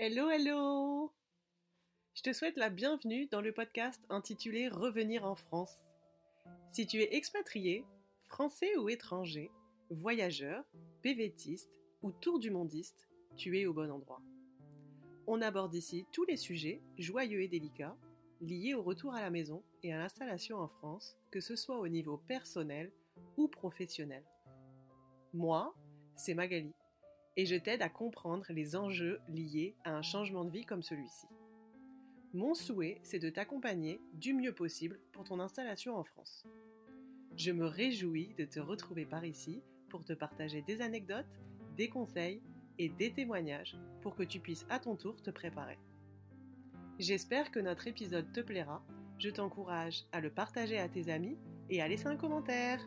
[0.00, 1.12] Hello, hello
[2.14, 5.74] Je te souhaite la bienvenue dans le podcast intitulé Revenir en France.
[6.70, 7.84] Si tu es expatrié,
[8.22, 9.50] français ou étranger,
[9.90, 10.62] voyageur,
[11.02, 14.22] PVTiste ou tour du mondiste, tu es au bon endroit.
[15.26, 17.96] On aborde ici tous les sujets, joyeux et délicats,
[18.40, 21.88] liés au retour à la maison et à l'installation en France, que ce soit au
[21.88, 22.92] niveau personnel
[23.36, 24.22] ou professionnel.
[25.32, 25.74] Moi,
[26.14, 26.72] c'est Magali
[27.38, 31.28] et je t'aide à comprendre les enjeux liés à un changement de vie comme celui-ci.
[32.34, 36.44] Mon souhait, c'est de t'accompagner du mieux possible pour ton installation en France.
[37.36, 41.40] Je me réjouis de te retrouver par ici pour te partager des anecdotes,
[41.76, 42.42] des conseils
[42.76, 45.78] et des témoignages pour que tu puisses à ton tour te préparer.
[46.98, 48.84] J'espère que notre épisode te plaira.
[49.20, 51.38] Je t'encourage à le partager à tes amis
[51.70, 52.80] et à laisser un commentaire.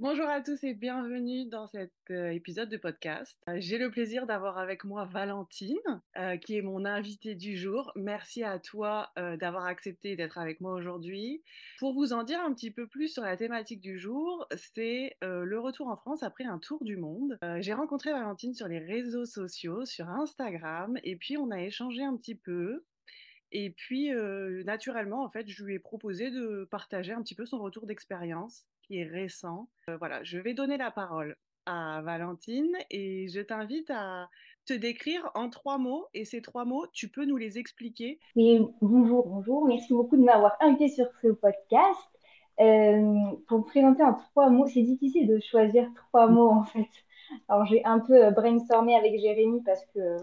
[0.00, 3.36] Bonjour à tous et bienvenue dans cet euh, épisode de podcast.
[3.48, 5.76] Euh, j'ai le plaisir d'avoir avec moi Valentine,
[6.16, 7.90] euh, qui est mon invitée du jour.
[7.96, 11.42] Merci à toi d'avoir accepté d'être avec moi aujourd'hui.
[11.80, 15.58] Pour vous en dire un petit peu plus sur la thématique du jour, c'est le
[15.58, 17.36] retour en France après un tour du monde.
[17.58, 22.16] J'ai rencontré Valentine sur les réseaux sociaux, sur Instagram, et puis on a échangé un
[22.16, 22.84] petit peu.
[23.50, 24.10] Et puis,
[24.64, 28.68] naturellement, en fait, je lui ai proposé de partager un petit peu son retour d'expérience
[28.88, 29.68] qui est récent.
[29.88, 31.36] Euh, voilà, je vais donner la parole
[31.66, 34.28] à Valentine et je t'invite à
[34.64, 36.06] te décrire en trois mots.
[36.14, 39.66] Et ces trois mots, tu peux nous les expliquer Bonjour, bonjour.
[39.66, 42.08] Merci beaucoup de m'avoir invité sur ce podcast.
[42.60, 46.88] Euh, pour me présenter en trois mots, c'est difficile de choisir trois mots en fait.
[47.48, 50.16] Alors j'ai un peu euh, brainstormé avec Jérémy parce que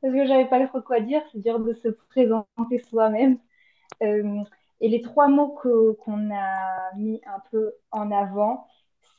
[0.00, 1.22] parce que j'avais pas trop quoi dire.
[1.32, 3.38] C'est dur de se présenter soi-même.
[4.82, 5.48] Et les trois mots
[6.04, 8.66] qu'on a mis un peu en avant,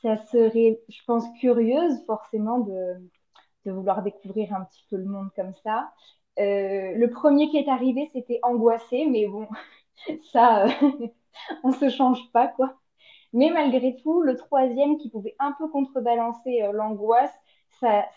[0.02, 3.00] ça serait, je pense, curieuse forcément de,
[3.64, 5.90] vouloir découvrir un petit peu le monde comme ça.
[6.38, 9.48] Euh, le premier qui est arrivé, c'était angoissé, mais bon,
[10.32, 11.08] ça, euh,
[11.64, 12.76] on se change pas, quoi.
[13.32, 17.34] Mais malgré tout, le troisième qui pouvait un peu contrebalancer euh, l'angoisse,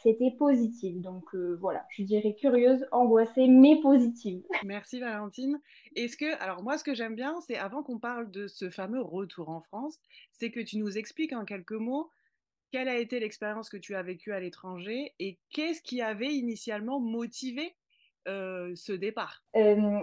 [0.04, 0.98] c'était positif.
[1.02, 4.44] Donc euh, voilà, je dirais curieuse, angoissée, mais positive.
[4.66, 5.60] Merci Valentine.
[5.96, 9.02] Est-ce que, alors moi, ce que j'aime bien, c'est avant qu'on parle de ce fameux
[9.02, 10.00] retour en France,
[10.32, 12.10] c'est que tu nous expliques en quelques mots
[12.72, 17.00] quelle a été l'expérience que tu as vécue à l'étranger et qu'est-ce qui avait initialement
[17.00, 17.76] motivé
[18.28, 19.44] euh, ce départ?
[19.56, 20.02] Euh,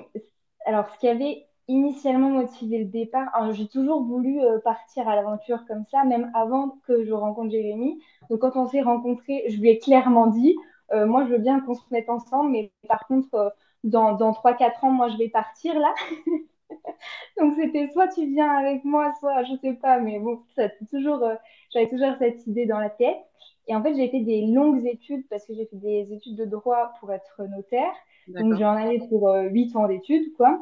[0.64, 3.28] Alors, ce qui avait initialement motivé le départ.
[3.52, 8.00] J'ai toujours voulu euh, partir à l'aventure comme ça, même avant que je rencontre Jérémy.
[8.30, 10.54] Donc quand on s'est rencontrés, je lui ai clairement dit,
[10.92, 13.48] euh, moi je veux bien qu'on se mette ensemble, mais par contre, euh,
[13.84, 15.94] dans, dans 3-4 ans, moi je vais partir là.
[17.38, 20.42] Donc c'était soit tu viens avec moi, soit je sais pas, mais bon,
[20.90, 21.22] toujours,
[21.72, 23.18] j'avais toujours cette idée dans la tête.
[23.66, 26.44] Et en fait, j'ai fait des longues études parce que j'ai fait des études de
[26.44, 27.92] droit pour être notaire.
[28.38, 30.60] Donc j'en avais pour 8 ans d'études, quoi.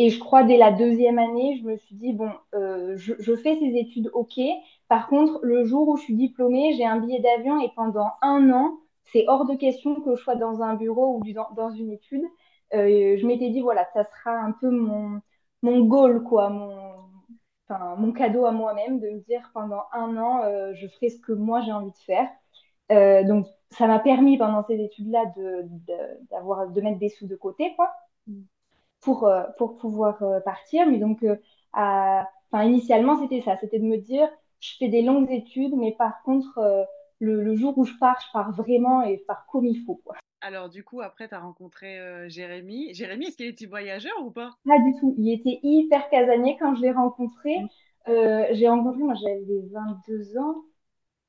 [0.00, 3.58] Et je crois dès la deuxième année, je me suis dit, bon, euh, je, fais
[3.58, 4.38] ces études, ok.
[4.86, 8.48] Par contre, le jour où je suis diplômée, j'ai un billet d'avion et pendant un
[8.52, 11.24] an, c'est hors de question que je sois dans un bureau ou
[11.56, 12.22] dans, une étude.
[12.74, 15.20] Euh, je m'étais dit, voilà, ça sera un peu mon,
[15.62, 16.76] mon goal, quoi, mon,
[17.96, 21.32] mon cadeau à moi-même, de me dire pendant un an, euh, je ferai ce que
[21.32, 23.26] moi j'ai envie de faire.
[23.26, 27.74] donc, ça m'a permis pendant ces études-là de, de, de mettre des sous de côté,
[27.74, 27.90] quoi
[29.00, 30.86] pour, euh, pour pouvoir euh, partir.
[30.86, 31.36] Mais donc, euh,
[31.72, 33.56] enfin, initialement, c'était ça.
[33.56, 34.28] C'était de me dire,
[34.60, 36.86] je fais des longues études, mais par contre,
[37.20, 40.00] le, jour où je pars, je pars vraiment et je pars comme il faut.
[40.04, 40.16] Quoi.
[40.40, 42.94] Alors, du coup, après, tu as rencontré Jérémy.
[42.94, 44.50] Jérémy, est-ce qu'il était voyageur ou pas?
[44.66, 45.14] Pas du tout.
[45.18, 47.60] Il était hyper casanier quand je l'ai rencontré.
[47.60, 48.52] Mmh.
[48.52, 50.62] j'ai rencontré, moi j'avais 22 ans.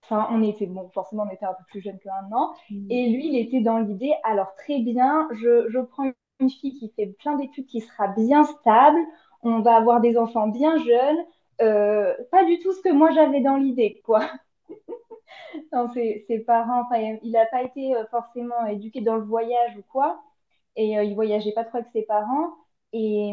[0.03, 2.53] Enfin, on était, bon, forcément, on était un peu plus jeune qu'un an.
[2.69, 2.87] Mmh.
[2.89, 6.89] Et lui, il était dans l'idée, alors très bien, je, je prends une fille qui
[6.95, 8.99] fait plein d'études, qui sera bien stable,
[9.43, 11.17] on va avoir des enfants bien jeunes.
[11.61, 14.21] Euh, pas du tout ce que moi j'avais dans l'idée, quoi.
[15.73, 16.83] non, ses, parents,
[17.23, 20.21] il n'a pas été euh, forcément éduqué dans le voyage ou quoi,
[20.75, 22.53] et euh, il voyageait pas trop avec ses parents.
[22.91, 23.31] Et,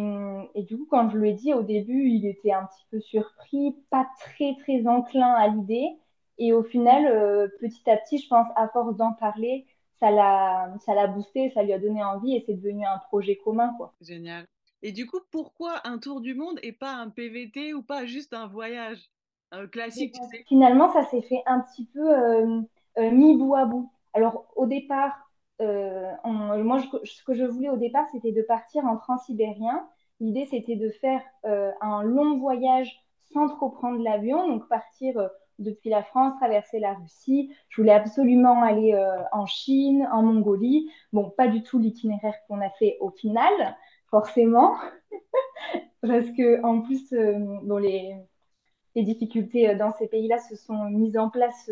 [0.55, 3.01] et, du coup, quand je lui ai dit au début, il était un petit peu
[3.01, 5.89] surpris, pas très très enclin à l'idée.
[6.39, 9.65] Et au final, petit à petit, je pense, à force d'en parler,
[10.01, 13.37] ça l'a, ça l'a boosté, ça lui a donné envie et c'est devenu un projet
[13.37, 13.75] commun.
[13.77, 13.93] Quoi.
[14.01, 14.47] Génial.
[14.83, 18.35] Et du coup, pourquoi un tour du monde et pas un PVT ou pas juste
[18.35, 19.11] un voyage
[19.73, 20.45] classique tu sais?
[20.47, 22.61] Finalement, ça s'est fait un petit peu euh,
[22.99, 23.91] euh, mis bout à bout.
[24.13, 28.97] Alors, au départ, euh, moi, ce que je voulais au départ, c'était de partir en
[28.97, 29.89] transsibérien.
[30.21, 35.29] L'idée, c'était de faire un long voyage sans trop prendre l'avion, donc partir
[35.59, 37.53] depuis la France, traverser la Russie.
[37.69, 38.95] Je voulais absolument aller
[39.33, 40.91] en Chine, en Mongolie.
[41.13, 43.53] Bon, pas du tout l'itinéraire qu'on a fait au final,
[44.11, 44.75] forcément,
[46.03, 47.13] parce que en plus,
[47.63, 48.15] bon, les,
[48.97, 51.71] les difficultés dans ces pays-là se sont mises en place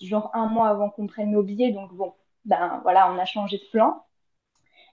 [0.00, 1.72] genre un mois avant qu'on prenne nos billets.
[1.72, 4.04] Donc bon, ben voilà, on a changé de plan.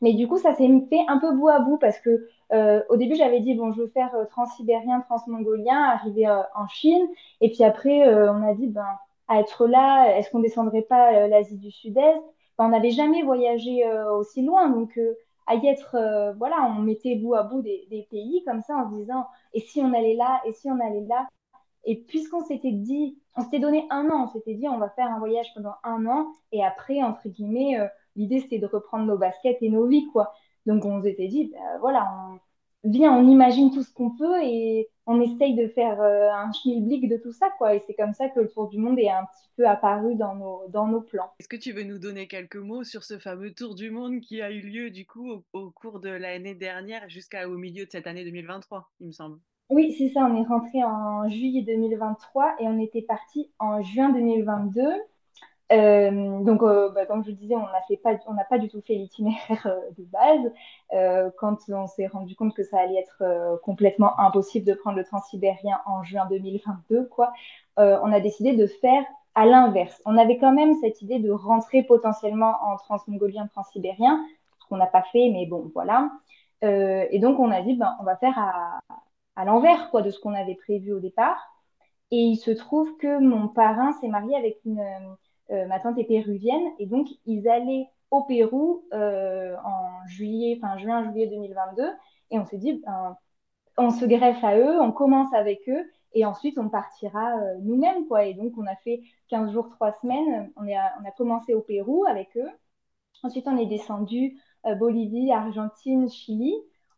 [0.01, 2.97] Mais du coup, ça s'est fait un peu bout à bout parce que euh, au
[2.97, 7.07] début, j'avais dit, bon, je veux faire euh, transsibérien, transmongolien, arriver euh, en Chine.
[7.39, 8.87] Et puis après, on a dit, ben,
[9.27, 12.19] à être là, est-ce qu'on descendrait pas l'Asie du Sud-Est?
[12.57, 14.69] Ben, On n'avait jamais voyagé aussi loin.
[14.69, 14.99] Donc,
[15.47, 15.95] à y être,
[16.37, 19.59] voilà, on mettait bout à bout des, des, pays comme ça en se disant, et
[19.61, 21.27] si on allait là, et si on allait là?
[21.85, 25.07] Et puisqu'on s'était dit, on s'était donné un an, on s'était dit, on va faire
[25.07, 26.27] un voyage pendant un an.
[26.51, 27.77] Et après, entre guillemets,
[28.15, 30.33] l'idée, c'était de reprendre nos baskets et nos vies, quoi.
[30.65, 32.07] Donc, on s'était dit, ben, voilà,
[32.83, 36.51] on, viens, on imagine tout ce qu'on peut et on essaye de faire euh, un
[36.51, 37.75] schmilblick de tout ça, quoi.
[37.75, 40.35] Et c'est comme ça que le tour du monde est un petit peu apparu dans
[40.35, 41.31] nos, dans nos plans.
[41.39, 44.41] Est-ce que tu veux nous donner quelques mots sur ce fameux tour du monde qui
[44.41, 48.23] a eu lieu, du coup, au, cours de l'année dernière jusqu'au milieu de cette année
[48.23, 49.39] 2023, il me semble?
[49.69, 50.21] Oui, c'est ça.
[50.25, 54.81] On est rentré en juillet 2023 et on était parti en juin 2022.
[55.71, 59.67] Euh, donc, euh, bah, comme je le disais, on n'a pas, du tout fait l'itinéraire
[59.67, 61.31] euh, de base.
[61.37, 65.79] quand on s'est rendu compte que ça allait être complètement impossible de prendre le transsibérien
[65.85, 67.31] en juin 2022, quoi,
[67.77, 69.03] on a décidé de faire
[69.35, 70.01] à l'inverse.
[70.05, 74.23] On avait quand même cette idée de rentrer potentiellement en transmongolien, transsibérien,
[74.59, 76.11] ce qu'on n'a pas fait, mais bon, voilà.
[76.61, 78.79] et donc, on a dit, ben, on va faire à,
[79.35, 81.39] à l'envers, quoi, de ce qu'on avait prévu au départ.
[82.11, 84.81] Et il se trouve que mon parrain s'est marié avec une
[85.67, 91.03] ma tante est péruvienne, et donc ils allaient au Pérou euh, en juillet, fin juin,
[91.11, 91.83] juillet 2022,
[92.31, 93.17] et on s'est dit, ben,
[93.77, 98.05] on se greffe à eux, on commence avec eux, et ensuite on partira euh, nous-mêmes,
[98.07, 98.25] quoi.
[98.25, 102.35] Et donc on a fait 15 jours, 3 semaines, on, a commencé au Pérou avec
[102.37, 102.49] eux,
[103.23, 104.37] ensuite on est descendu
[104.77, 106.53] Bolivie, Argentine, Chili,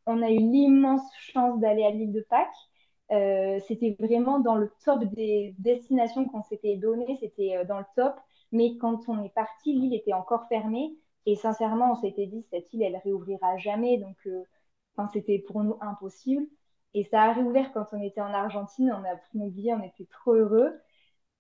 [0.06, 3.62] on a eu l'immense chance d'aller à l'île de Pâques.
[3.68, 8.16] c'était vraiment dans le top des destinations qu'on s'était donné, c'était dans le top.
[8.54, 10.96] Mais quand on est parti, l'île était encore fermée.
[11.26, 13.98] Et sincèrement, on s'était dit, cette île, elle réouvrira jamais.
[13.98, 14.44] Donc, euh,
[15.12, 16.46] c'était pour nous impossible.
[16.94, 18.96] Et ça a réouvert quand on était en Argentine.
[18.96, 20.72] On a pris nos billets, on était trop heureux.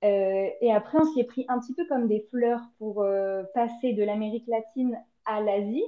[0.04, 3.44] Euh, et après, on s'y est pris un petit peu comme des fleurs pour euh,
[3.54, 5.86] passer de l'Amérique latine à l'Asie.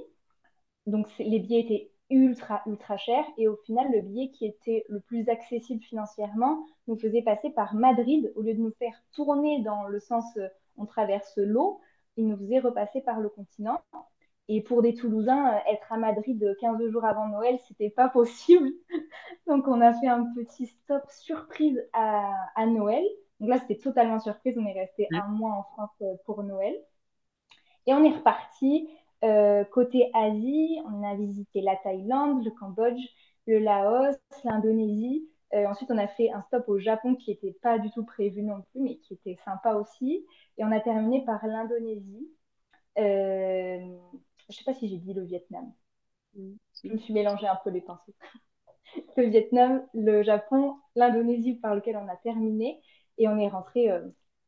[0.86, 3.26] Donc, les billets étaient ultra, ultra chers.
[3.36, 7.74] Et au final, le billet qui était le plus accessible financièrement nous faisait passer par
[7.74, 10.38] Madrid au lieu de nous faire tourner dans le sens
[10.78, 11.80] on traverse l'eau,
[12.16, 13.80] il nous faisait repasser par le continent.
[14.48, 18.70] Et pour des Toulousains, euh, être à Madrid 15 jours avant Noël, c'était pas possible.
[19.46, 23.04] Donc, on a fait un petit stop surprise à, Noël.
[23.40, 24.56] Donc là, c'était totalement surprise.
[24.58, 26.74] On est resté un mois en France euh, pour Noël.
[27.86, 28.88] Et on est reparti
[29.24, 30.78] euh, côté Asie.
[30.86, 33.00] On a visité la Thaïlande, le Cambodge,
[33.46, 35.28] le Laos, l'Indonésie.
[35.52, 38.62] Ensuite, on a fait un stop au Japon qui n'était pas du tout prévu non
[38.62, 40.26] plus, mais qui était sympa aussi.
[40.58, 42.28] Et on a terminé par l'Indonésie.
[42.98, 45.72] Euh, je ne sais pas si j'ai dit le Vietnam.
[46.34, 48.14] Je me suis mélangé un peu les pinceaux.
[49.16, 52.80] le Vietnam, le Japon, l'Indonésie par lequel on a terminé.
[53.18, 54.02] Et on est rentré euh,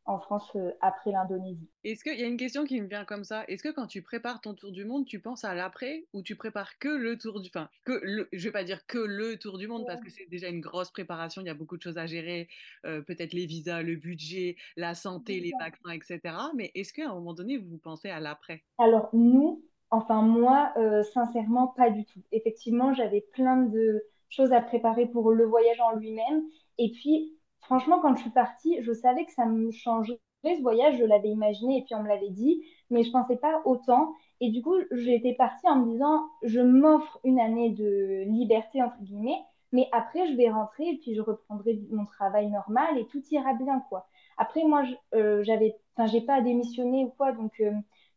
[0.08, 1.68] en France euh, après l'Indonésie.
[1.84, 3.44] Est-ce qu'il y a une question qui me vient comme ça?
[3.46, 6.34] Est-ce que quand tu prépares ton tour du monde, tu penses à l'après ou tu
[6.34, 7.48] prépares que le tour du...
[7.48, 8.28] Enfin, que le...
[8.32, 10.90] je vais pas dire que le tour du monde parce que c'est déjà une grosse
[10.90, 12.48] préparation, il y a beaucoup de choses à gérer,
[12.86, 16.20] euh, peut-être les visas, le budget, la santé, les vaccins, etc.
[16.56, 18.64] Mais est-ce qu'à un moment donné, vous pensez à l'après?
[18.78, 22.22] Alors nous, enfin moi, euh, sincèrement, pas du tout.
[22.32, 26.44] Effectivement, j'avais plein de choses à préparer pour le voyage en lui-même.
[26.78, 27.37] Et puis,
[27.68, 31.28] franchement, quand je suis partie, je savais que ça me changerait ce voyage, je l'avais
[31.28, 34.14] imaginé et puis on me l'avait dit, mais je pensais pas autant.
[34.40, 38.96] Et du coup, j'étais partie en me disant, je m'offre une année de liberté, entre
[39.02, 39.38] guillemets,
[39.72, 43.52] mais après, je vais rentrer et puis je reprendrai mon travail normal et tout ira
[43.52, 44.06] bien, quoi.
[44.38, 44.84] Après, moi,
[45.14, 47.72] euh, j'avais, enfin, j'ai pas démissionné ou quoi, donc euh,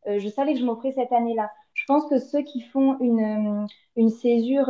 [0.07, 1.51] euh, je savais que je m'offrais cette année-là.
[1.73, 3.67] Je pense que ceux qui font une,
[3.97, 4.69] une césure,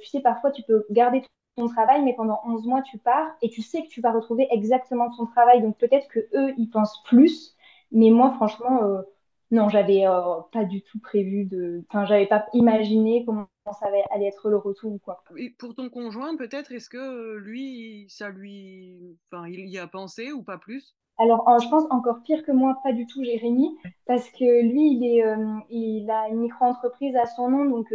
[0.00, 1.22] tu sais, parfois, tu peux garder
[1.56, 4.48] ton travail, mais pendant 11 mois, tu pars et tu sais que tu vas retrouver
[4.50, 5.62] exactement ton travail.
[5.62, 7.56] Donc peut-être que eux, ils pensent plus.
[7.92, 9.02] Mais moi, franchement, euh,
[9.50, 11.84] non, j'avais euh, pas du tout prévu de.
[11.88, 15.22] Enfin, j'avais pas imaginé comment ça allait être le retour ou quoi.
[15.36, 19.16] Et pour ton conjoint, peut-être, est-ce que lui, ça lui.
[19.30, 20.96] Enfin, il y a pensé ou pas plus?
[21.18, 25.04] Alors, je pense encore pire que moi, pas du tout Jérémy, parce que lui, il,
[25.04, 27.94] est, euh, il a une micro-entreprise à son nom, donc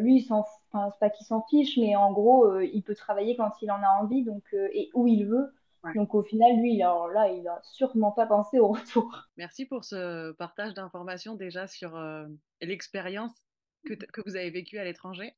[0.00, 0.42] lui, il s'en
[0.82, 3.70] fout c'est pas qu'il s'en fiche, mais en gros, euh, il peut travailler quand il
[3.70, 5.52] en a envie donc, euh, et où il veut.
[5.94, 9.28] Donc au final, lui, alors là, il n'a sûrement pas pensé au retour.
[9.36, 12.26] Merci pour ce partage d'informations déjà sur euh,
[12.62, 13.32] l'expérience
[13.84, 15.34] que, que, vous avez vécue à l'étranger.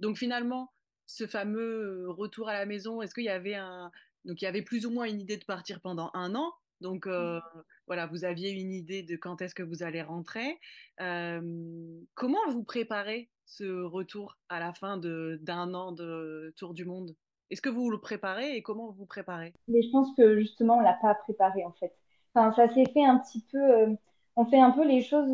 [0.00, 0.70] Donc finalement,
[1.06, 3.90] ce fameux retour à la maison, est-ce qu'il y avait un...
[4.26, 7.06] Donc il y avait plus ou moins une idée de partir pendant un an donc
[7.06, 7.40] euh,
[7.86, 10.58] voilà, vous aviez une idée de quand est-ce que vous allez rentrer.
[11.00, 17.14] Euh, comment vous préparez ce retour à la fin d'un an de tour du monde?
[17.50, 19.52] Est-ce que vous le préparez et comment vous vous préparez?
[19.68, 21.94] Mais je pense que justement, on l'a pas préparé en fait.
[22.34, 23.58] Enfin, ça s'est fait un petit peu.
[23.58, 23.94] Euh,
[24.38, 25.30] on fait un peu les choses,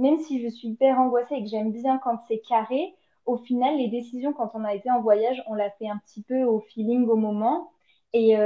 [0.00, 2.94] même si je suis hyper angoissée et que j'aime bien quand c'est carré.
[3.24, 6.22] Au final, les décisions quand on a été en voyage, on l'a fait un petit
[6.22, 7.72] peu au feeling, au moment.
[8.12, 8.36] Et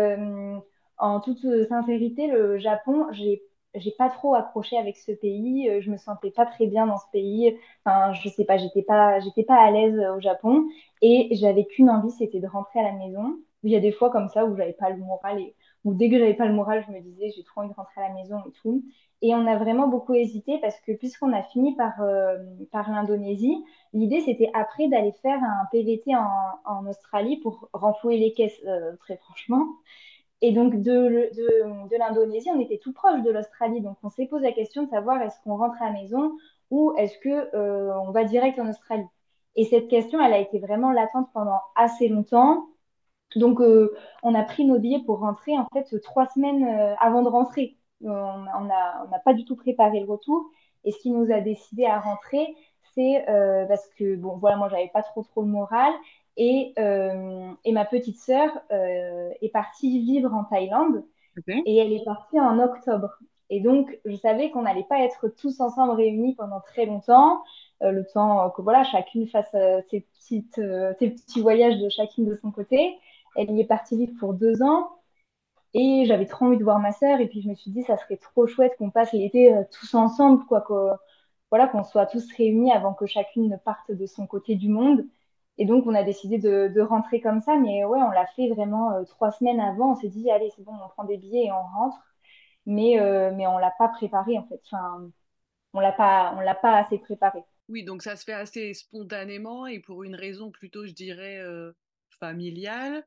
[0.99, 3.43] en toute sincérité, le Japon, j'ai
[3.75, 5.69] j'ai pas trop accroché avec ce pays.
[5.69, 7.57] Euh, je me sentais pas très bien dans ce pays.
[7.85, 10.67] Enfin, je sais pas, j'étais pas, j'étais pas à l'aise au Japon
[11.03, 13.37] et j'avais qu'une envie, c'était de rentrer à la maison.
[13.65, 16.09] Il y a des fois comme ça où j'avais pas le moral et où dès
[16.11, 18.15] que j'avais pas le moral, je me disais j'ai trop envie de rentrer à la
[18.15, 18.85] maison et tout.
[19.21, 22.39] Et on a vraiment beaucoup hésité parce que puisqu'on a fini par, euh,
[22.71, 28.61] par l'Indonésie, l'idée c'était après d'aller faire un PVT en, Australie pour renflouer les caisses,
[28.67, 29.67] euh, très franchement.
[30.41, 33.81] Et donc, de, de, l'Indonésie, on était tout proche de l'Australie.
[33.81, 36.37] Donc, on s'est posé la question de savoir est-ce qu'on rentre à la maison
[36.71, 39.07] ou est-ce qu'on euh, on va direct en Australie?
[39.57, 42.69] Et cette question, elle a été vraiment latente pendant assez longtemps.
[43.37, 47.23] Donc, euh, on a pris nos billets pour rentrer, en fait, trois semaines euh, avant
[47.23, 47.77] de rentrer.
[48.03, 50.51] On n'a on a pas du tout préparé le retour.
[50.85, 52.55] Et ce qui nous a décidé à rentrer,
[52.95, 53.25] c'est
[53.69, 55.93] parce que, bon, voilà, moi, j'avais pas trop, trop le moral.
[56.41, 61.05] Et, euh, et ma petite sœur euh, est partie vivre en Thaïlande
[61.67, 63.11] et elle est partie en octobre.
[63.51, 67.43] Et donc, je savais qu'on n'allait pas être tous ensemble réunis pendant très longtemps,
[67.83, 69.51] euh, le temps que voilà, chacune fasse
[69.91, 70.61] ses, petites,
[70.99, 72.97] ses petits voyages de chacune de son côté.
[73.35, 74.91] Elle y est partie vivre pour deux ans.
[75.75, 77.21] Et j'avais trop envie de voir ma sœur.
[77.21, 80.45] Et puis, je me suis dit, ça serait trop chouette qu'on passe l'été tous ensemble,
[80.47, 80.93] quoi, qu'on
[81.51, 85.05] voilà, qu'on soit tous réunis avant que chacune ne parte de son côté du monde.
[85.59, 87.57] Et donc, on a décidé de, rentrer comme ça.
[87.57, 89.93] Mais ouais, on l'a fait vraiment euh, trois semaines avant.
[89.93, 91.99] On s'est dit, allez, c'est bon, on prend des billets et on rentre.
[92.67, 94.61] Mais, euh, mais on ne l'a pas préparé, en fait.
[94.67, 95.11] Enfin,
[95.75, 95.93] on on l'a
[96.55, 97.45] pas assez préparé.
[97.69, 101.73] Oui, donc ça se fait assez spontanément et pour une raison plutôt, je dirais, euh,
[102.11, 103.05] familiale,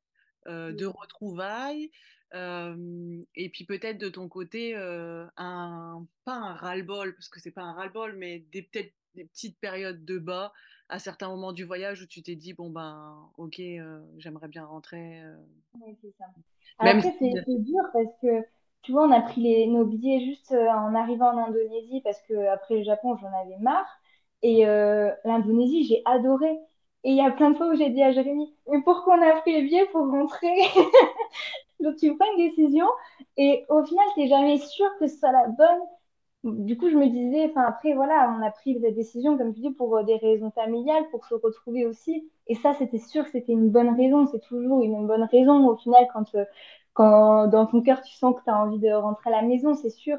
[0.48, 1.92] de retrouvailles.
[2.34, 7.74] Et puis peut-être de ton côté, un, pas un ras-le-bol, parce que c'est pas un
[7.74, 10.54] ras-le-bol, mais des, peut-être des petites périodes de bas
[10.90, 14.66] à certains moments du voyage où tu t'es dit, bon ben, ok, euh, j'aimerais bien
[14.66, 15.22] rentrer.
[15.80, 16.26] Oui, c'est ça.
[16.80, 18.44] Après, c'est dur parce que,
[18.82, 22.48] tu vois, on a pris les, nos billets juste en arrivant en Indonésie parce que
[22.48, 23.88] après le Japon, j'en avais marre.
[24.42, 24.66] Et
[25.26, 26.52] l'Indonésie, j'ai adoré.
[27.04, 29.22] Et il y a plein de fois où j'ai dit à Jérémy, mais pourquoi on
[29.22, 30.54] a pris les billets pour rentrer
[31.82, 32.86] Donc tu prends une décision
[33.38, 35.80] et au final, tu n'es jamais sûr que ce soit la bonne
[36.44, 39.62] du coup, je me disais, enfin après, voilà, on a pris des décisions, comme tu
[39.62, 42.32] dis, pour euh, des raisons familiales, pour se retrouver aussi.
[42.48, 44.26] Et ça, c'était sûr que c'était une bonne raison.
[44.28, 46.46] C'est toujours une bonne raison au final quand, euh,
[46.94, 49.76] quand dans ton cœur, tu sens que tu as envie de rentrer à la maison,
[49.76, 50.18] c'est sûr.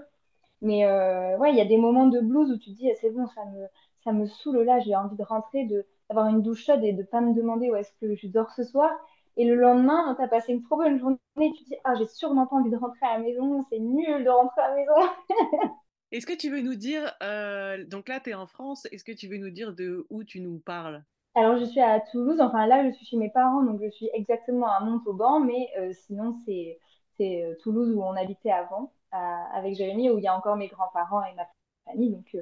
[0.62, 2.94] Mais euh, ouais, il y a des moments de blues où tu te dis, ah,
[3.00, 3.66] c'est bon, ça me,
[4.04, 7.02] ça me saoule là, j'ai envie de rentrer, de, d'avoir une douche chaude et de
[7.02, 8.90] pas me demander où est-ce que je dors ce soir.
[9.36, 12.06] Et le lendemain, tu as passé une trop bonne journée, tu te dis, ah, j'ai
[12.06, 14.94] sûrement pas envie de rentrer à la maison, c'est nul de rentrer à la maison.
[16.12, 19.12] Est-ce que tu veux nous dire, euh, donc là tu es en France, est-ce que
[19.12, 21.02] tu veux nous dire de où tu nous parles?
[21.34, 24.10] Alors je suis à Toulouse, enfin là je suis chez mes parents, donc je suis
[24.12, 26.78] exactement à Montauban, mais euh, sinon c'est
[27.22, 31.24] euh, Toulouse où on habitait avant, avec Jérémy, où il y a encore mes grands-parents
[31.24, 31.46] et ma
[31.86, 32.36] famille, donc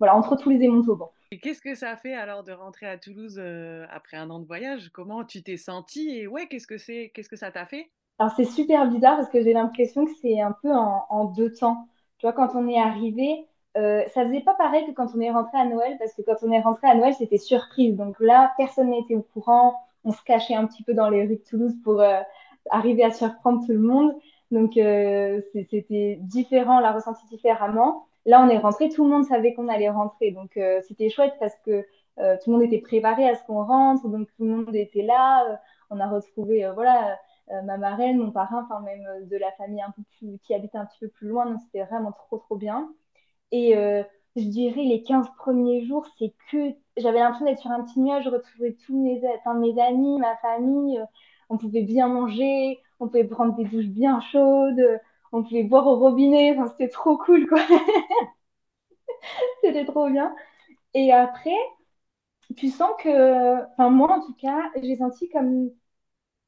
[0.00, 1.12] voilà, entre Toulouse et Montauban.
[1.30, 3.40] Et qu'est-ce que ça fait alors de rentrer à Toulouse
[3.88, 4.90] après un an de voyage?
[4.92, 6.10] Comment tu t'es sentie?
[6.18, 7.88] Et ouais, qu'est-ce que c'est, qu'est-ce que ça t'a fait?
[8.18, 11.86] Alors c'est super bizarre parce que j'ai l'impression que c'est un peu en deux temps.
[12.18, 13.46] Tu vois, quand on est arrivé,
[13.78, 16.36] euh, ça faisait pas pareil que quand on est rentré à Noël, parce que quand
[16.42, 17.96] on est rentré à Noël, c'était surprise.
[17.96, 19.80] Donc là, personne n'était au courant.
[20.04, 22.20] On se cachait un petit peu dans les rues de Toulouse pour euh,
[22.70, 24.12] arriver à surprendre tout le monde.
[24.50, 28.06] Donc euh, c'était différent, la ressenti différemment.
[28.26, 30.30] Là, on est rentré, tout le monde savait qu'on allait rentrer.
[30.30, 31.84] Donc euh, c'était chouette parce que
[32.18, 34.08] euh, tout le monde était préparé à ce qu'on rentre.
[34.08, 35.60] Donc tout le monde était là.
[35.90, 37.18] on a retrouvé, voilà
[37.52, 40.54] euh, ma marraine, mon parrain, enfin même euh, de la famille un peu plus, qui
[40.54, 41.46] habitait un petit peu plus loin.
[41.46, 42.92] Donc c'était vraiment trop trop bien.
[43.52, 44.02] Et euh,
[44.36, 48.24] je dirais les 15 premiers jours, c'est que j'avais l'impression d'être sur un petit nuage,
[48.24, 51.00] je retrouvais tous mes, enfin, mes amis, ma famille.
[51.48, 55.00] on pouvait bien manger, on pouvait prendre des douches bien chaudes,
[55.32, 56.52] on pouvait boire au robinet.
[56.58, 57.60] Enfin, c'était trop cool, quoi.
[59.62, 60.34] c'était trop bien.
[60.94, 61.54] Et après,
[62.56, 65.70] tu sens que, enfin, moi en tout cas, j'ai senti comme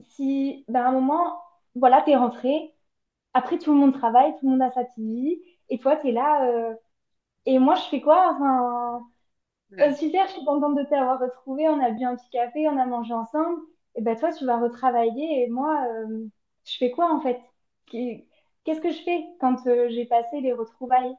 [0.09, 1.43] si, ben, à un moment,
[1.77, 2.75] voilà, t'es rentré,
[3.35, 6.13] après tout le monde travaille, tout le monde a sa petite vie, et toi, t'es
[6.13, 6.75] là, euh,
[7.47, 8.33] et moi, je fais quoi?
[8.35, 9.03] Enfin,
[9.81, 9.95] euh, Ouais.
[9.95, 12.87] super, je suis contente de t'avoir retrouvé, on a bu un petit café, on a
[12.87, 13.61] mangé ensemble,
[13.97, 16.27] et ben toi, tu vas retravailler, et moi, euh,
[16.67, 17.41] je fais quoi en fait?
[18.65, 21.15] Qu'est- Qu'est-ce que je fais quand euh, j'ai passé les retrouvailles?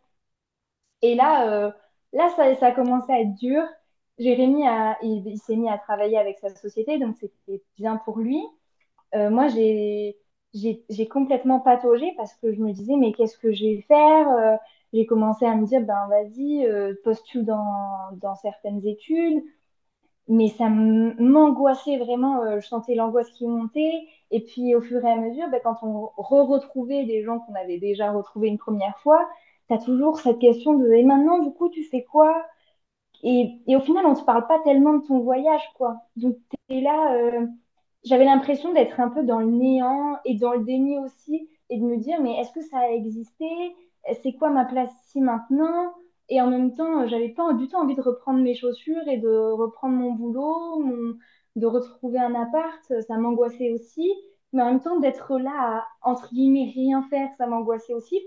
[1.02, 1.72] Et là, euh,
[2.14, 3.64] là ça, a commencé à être dur.
[4.20, 8.40] Jérémy a, il, s'est mis à travailler avec sa société, donc c'était bien pour lui.
[9.16, 10.18] Euh, moi, j'ai,
[10.54, 14.60] j'ai, complètement pataugé parce que je me disais, mais qu'est-ce que je vais faire?
[14.94, 16.68] J'ai commencé à me dire, ben vas-y,
[17.04, 19.44] postule dans, dans certaines études.
[20.30, 24.08] Mais ça m'angoissait vraiment, euh, je sentais l'angoisse qui montait.
[24.32, 27.78] Et puis au fur et à mesure, ben, quand on re-retrouvait des gens qu'on avait
[27.80, 29.28] déjà retrouvés une première fois,
[29.68, 32.46] tu as toujours cette question de, et maintenant, du coup, tu fais quoi?
[33.24, 35.98] Et, au final, on ne te parle pas tellement de ton voyage, quoi.
[36.18, 36.38] Donc,
[36.70, 37.48] tu là, euh,
[38.06, 41.84] j'avais l'impression d'être un peu dans le néant et dans le déni aussi, et de
[41.86, 43.46] me dire, mais est-ce que ça a existé?
[44.24, 45.94] C'est quoi ma place ici maintenant?
[46.30, 49.30] Et en même temps, j'avais pas du tout envie de reprendre mes chaussures et de
[49.30, 50.84] reprendre mon boulot,
[51.56, 54.12] de retrouver un appart, ça m'angoissait aussi.
[54.54, 58.22] Mais en même temps, d'être là à, entre guillemets, rien faire, ça m'angoissait aussi.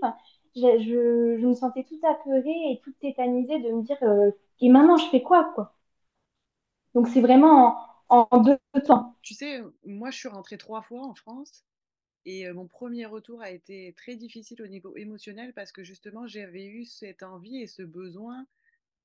[0.55, 5.07] Je me sentais toute apeurée et toute tétanisée de me dire, euh, et maintenant, je
[5.09, 5.73] fais quoi, quoi?
[6.95, 7.77] Donc, c'est vraiment
[8.09, 9.15] en, en deux temps.
[9.21, 11.65] Tu sais, moi, je suis rentrée trois fois en France
[12.27, 16.27] et euh, mon premier retour a été très difficile au niveau émotionnel parce que justement,
[16.27, 18.47] j'avais eu cette envie et ce besoin,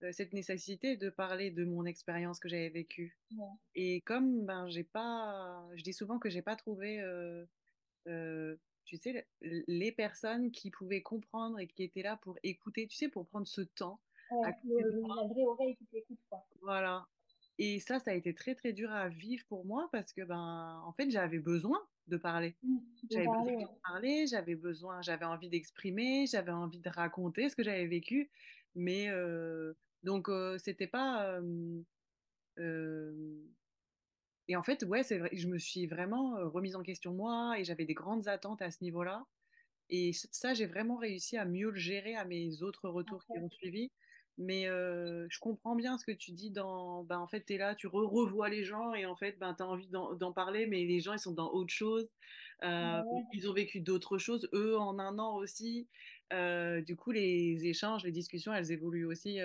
[0.05, 3.19] euh, cette nécessité de parler de mon expérience que j'avais vécue.
[3.37, 7.47] Ouais, Et comme ben, j'ai pas, je dis souvent que j'ai pas trouvé, euh,
[8.09, 12.89] euh, tu sais, le- les personnes qui pouvaient comprendre et qui étaient là pour écouter,
[12.89, 14.01] tu sais, pour prendre ce temps
[14.31, 15.17] ouais, à le- moi.
[15.17, 16.19] la vraie oreille qui t'écoute.
[16.63, 17.07] Voilà.
[17.59, 20.83] Et ça, ça a été très très dur à vivre pour moi parce que ben,
[20.85, 22.55] en fait, j'avais besoin de parler.
[22.63, 22.79] Mm.
[22.79, 27.57] De J'avais besoin de parler, j'avais besoin, j'avais envie d'exprimer, j'avais envie de raconter ce
[27.57, 28.31] que j'avais vécu.
[28.75, 31.41] Mais euh, donc, euh, c'était pas.
[32.59, 33.43] euh,
[34.49, 37.65] et en fait, ouais, c'est vrai, je me suis vraiment remise en question moi et
[37.65, 39.25] j'avais des grandes attentes à ce niveau-là.
[39.89, 43.51] Et ça, j'ai vraiment réussi à mieux le gérer à mes autres retours qui ont
[43.51, 43.91] suivi.
[44.39, 47.59] Mais euh, je comprends bien ce que tu dis dans, ben, en fait, tu es
[47.59, 50.67] là, tu re revois les gens et en fait, ben, tu as envie d'en parler,
[50.67, 52.09] mais les gens, ils sont dans autre chose.
[52.65, 55.89] Euh, bah ouais, ils ont vécu d'autres choses, eux, en un an aussi.
[56.33, 59.39] Euh, du coup, les échanges, les discussions, elles évoluent aussi.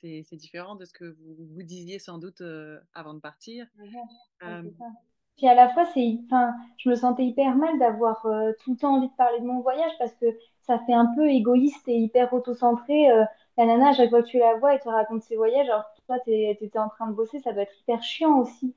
[0.00, 2.42] c'est différent de ce que vous vous disiez sans doute
[2.94, 3.66] avant de partir.
[4.42, 4.70] ouais.
[5.40, 8.76] Puis à la fois, c'est, enfin, je me sentais hyper mal d'avoir euh, tout le
[8.76, 10.26] temps envie de parler de mon voyage parce que
[10.66, 13.10] ça fait un peu égoïste et hyper auto-centré.
[13.10, 13.24] euh,
[13.58, 15.84] la nana, à chaque fois que tu la vois, elle te raconte ses voyages, alors
[16.06, 18.74] toi, t'es, t'étais en train de bosser, ça doit être hyper chiant aussi.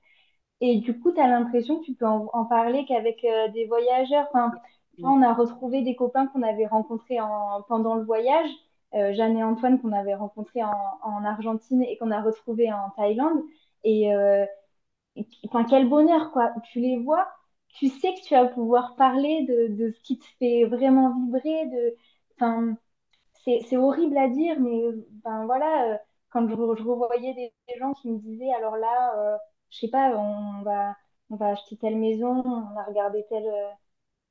[0.61, 4.27] Et du coup, tu as l'impression que tu peux en, parler qu'avec euh, des voyageurs.
[4.33, 4.51] Enfin,
[4.97, 8.49] tu on a retrouvé des copains qu'on avait rencontrés en, pendant le voyage,
[8.93, 10.71] euh, Jeanne et Antoine qu'on avait rencontrés en,
[11.03, 13.41] en Argentine et qu'on a retrouvés en Thaïlande.
[13.83, 14.45] Et, euh,
[15.69, 16.53] quel bonheur, quoi.
[16.71, 17.27] Tu les vois,
[17.69, 21.65] tu sais que tu vas pouvoir parler de, de ce qui te fait vraiment vibrer.
[21.67, 21.95] De,
[22.35, 22.77] enfin,
[23.43, 24.81] c'est, c'est horrible à dire, mais
[25.23, 25.97] ben voilà, euh,
[26.29, 29.37] quand je, je revoyais des, des gens qui me disaient, alors là, euh,
[29.69, 30.95] je sais pas, on va,
[31.29, 33.69] on va acheter telle maison, on a regardé tel, euh,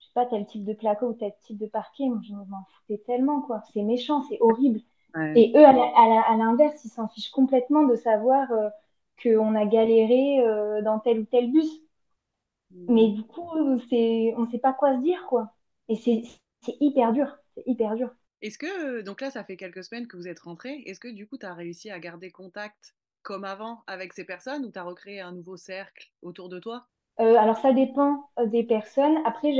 [0.01, 2.65] je sais pas, tel type de placo ou tel type de parquet, moi, je m'en
[2.81, 3.63] foutais tellement, quoi.
[3.75, 4.81] C'est méchant, c'est horrible.
[5.15, 5.37] ouais.
[5.37, 5.73] Et eux, à
[6.39, 8.69] l'inverse, ils s'en fichent complètement de savoir euh,
[9.23, 10.39] qu'on a galéré
[10.85, 11.69] dans tel ou tel bus.
[12.89, 13.13] Mais Mm.
[13.13, 13.49] du coup,
[13.91, 15.53] c'est, on sait pas quoi se dire, quoi.
[15.89, 16.23] Et c'est,
[16.63, 18.11] c'est hyper dur, c'est hyper dur.
[18.43, 21.29] Est-ce que, donc là, ça fait quelques semaines que vous êtes rentrés, est-ce que du
[21.29, 24.83] coup, tu as réussi à garder contact comme avant avec ces personnes ou tu as
[24.83, 26.87] recréé un nouveau cercle autour de toi?
[27.21, 29.17] Euh, alors ça dépend euh, des personnes.
[29.25, 29.53] Après,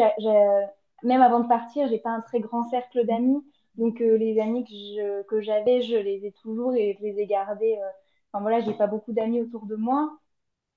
[1.05, 3.45] même avant de partir, j'ai pas un très grand cercle d'amis.
[3.77, 4.65] Donc euh, les amis
[5.29, 7.79] que j'avais, je les ai toujours et je les ai gardés.
[8.33, 10.19] Enfin voilà, j'ai pas beaucoup d'amis autour de moi.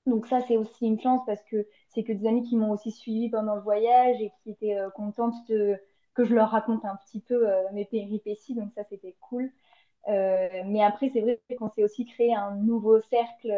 [0.05, 2.91] Donc ça, c'est aussi une chance parce que c'est que des amis qui m'ont aussi
[2.91, 5.79] suivi pendant le voyage et qui étaient contentes de,
[6.15, 8.55] que je leur raconte un petit peu euh, mes péripéties.
[8.55, 9.51] Donc ça, c'était cool.
[10.07, 13.51] Euh, mais après, c'est vrai qu'on s'est aussi créé un nouveau cercle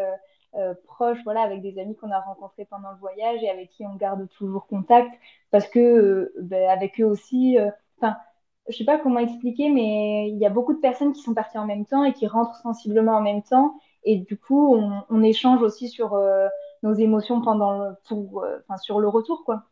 [0.55, 3.85] euh, proche, voilà, avec des amis qu'on a rencontrés pendant le voyage et avec qui
[3.85, 5.11] on garde toujours contact,
[5.51, 8.17] parce que euh, ben, avec eux aussi, euh, enfin,
[8.69, 11.57] je sais pas comment expliquer, mais il y a beaucoup de personnes qui sont parties
[11.57, 14.75] en même temps et qui rentrent sensiblement en même temps, et du coup,
[15.09, 16.47] on, échange aussi sur euh,
[16.83, 17.91] nos émotions pendant euh,
[18.81, 19.63] sur le retour, quoi.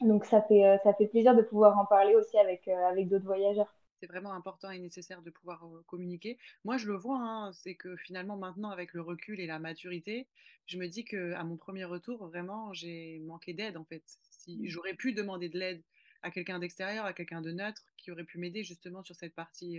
[0.00, 3.08] Donc ça fait, euh, ça fait plaisir de pouvoir en parler aussi avec, euh, avec
[3.08, 3.72] d'autres voyageurs.
[4.00, 6.36] c'est vraiment important et nécessaire de pouvoir communiquer.
[6.64, 10.26] Moi, je le vois, hein, c'est que finalement, maintenant, avec le recul et la maturité,
[10.66, 14.02] je me dis que à mon premier retour, vraiment, j'ai manqué d'aide en fait.
[14.30, 14.66] Si Mmh.
[14.66, 15.82] j'aurais pu demander de l'aide
[16.22, 19.78] à quelqu'un d'extérieur, à quelqu'un de neutre, qui aurait pu m'aider justement sur cette partie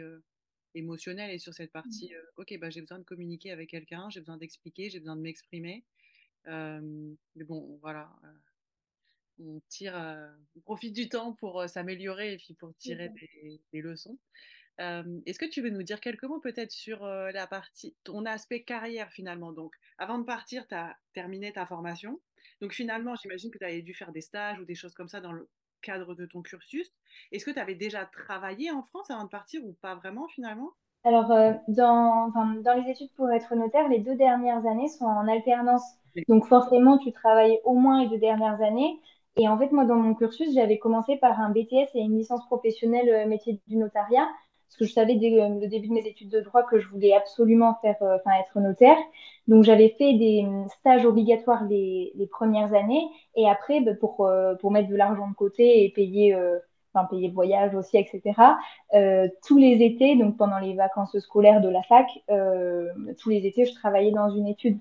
[0.74, 4.38] émotionnelle et sur cette partie, ok, bah, j'ai besoin de communiquer avec quelqu'un, j'ai besoin
[4.38, 5.84] d'expliquer, j'ai besoin de m'exprimer.
[6.48, 8.10] mais bon, voilà,
[9.40, 9.96] on tire,
[10.56, 14.18] on profite du temps pour s'améliorer et puis pour tirer des, des leçons.
[14.78, 19.10] Est-ce que tu veux nous dire quelques mots peut-être sur la partie, ton aspect carrière
[19.12, 19.52] finalement?
[19.54, 22.20] Donc, avant de partir, tu as terminé ta formation.
[22.62, 25.22] Donc, finalement, j'imagine que tu avais dû faire des stages ou des choses comme ça
[25.22, 25.48] dans le
[25.82, 26.92] cadre de ton cursus.
[27.32, 30.74] Est-ce que tu avais déjà travaillé en France avant de partir ou pas vraiment finalement?
[31.04, 35.06] Alors, euh, dans, enfin, dans les études pour être notaire, les deux dernières années sont
[35.06, 35.84] en alternance.
[36.28, 39.00] Donc, forcément, tu travailles au moins les deux dernières années.
[39.38, 42.46] Et en fait, moi, dans mon cursus, j'avais commencé par un BTS et une licence
[42.46, 44.28] professionnelle euh, métier du notariat,
[44.68, 46.88] parce que je savais dès euh, le début de mes études de droit que je
[46.88, 48.98] voulais absolument faire, euh, enfin, être notaire.
[49.48, 50.48] Donc, j'avais fait des
[50.80, 53.08] stages obligatoires les, premières années.
[53.36, 54.30] Et après, bah, pour,
[54.62, 56.36] pour mettre de l'argent de côté et payer,
[56.94, 58.34] enfin, payer le voyage aussi, etc.
[59.46, 62.08] Tous les étés, donc pendant les vacances scolaires de la fac,
[63.20, 64.80] tous les étés, je travaillais dans une étude.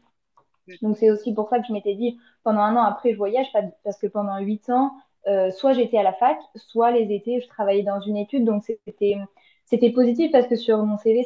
[0.83, 3.47] Donc c'est aussi pour ça que je m'étais dit, pendant un an après, je voyage,
[3.85, 4.93] parce que pendant huit ans,
[5.27, 8.45] euh, soit j'étais à la fac, soit les étés, je travaillais dans une étude.
[8.45, 9.17] Donc c'était
[9.65, 11.23] c'était positif parce que sur mon CV,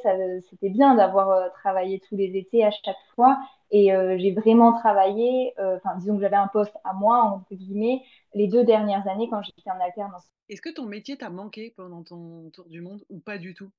[0.49, 3.39] c'était bien d'avoir euh, travaillé tous les étés à chaque fois.
[3.71, 7.55] Et euh, j'ai vraiment travaillé, euh, enfin disons que j'avais un poste à moi, entre
[7.55, 8.03] guillemets,
[8.35, 10.25] les deux dernières années quand j'étais en alternance.
[10.49, 13.71] Est-ce que ton métier t'a manqué pendant ton tour du monde ou pas du tout?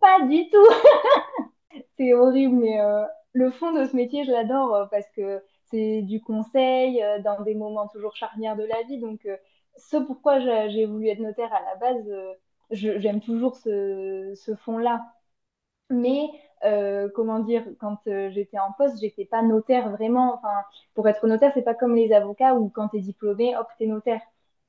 [0.00, 0.66] Pas du tout
[1.98, 6.02] C'est horrible, mais euh, le fond de ce métier, je l'adore euh, parce que c'est
[6.02, 9.00] du conseil euh, dans des moments toujours charnières de la vie.
[9.00, 9.28] Donc,
[9.76, 12.04] ce pourquoi j'ai voulu être notaire à la base,
[12.70, 14.34] j'aime toujours ce,
[14.64, 15.04] fond-là.
[15.90, 16.28] Mais
[17.14, 17.98] comment dire, quand
[18.30, 20.34] j'étais en poste, j'étais pas notaire vraiment.
[20.34, 20.54] Enfin,
[20.94, 23.86] pour être notaire, c'est pas comme les avocats où quand tu es diplômé, hop, t'es
[23.86, 24.22] notaire.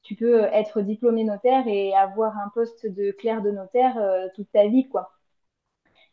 [0.03, 3.97] Tu peux être diplômé notaire et avoir un poste de clerc de notaire
[4.35, 5.18] toute ta vie, quoi.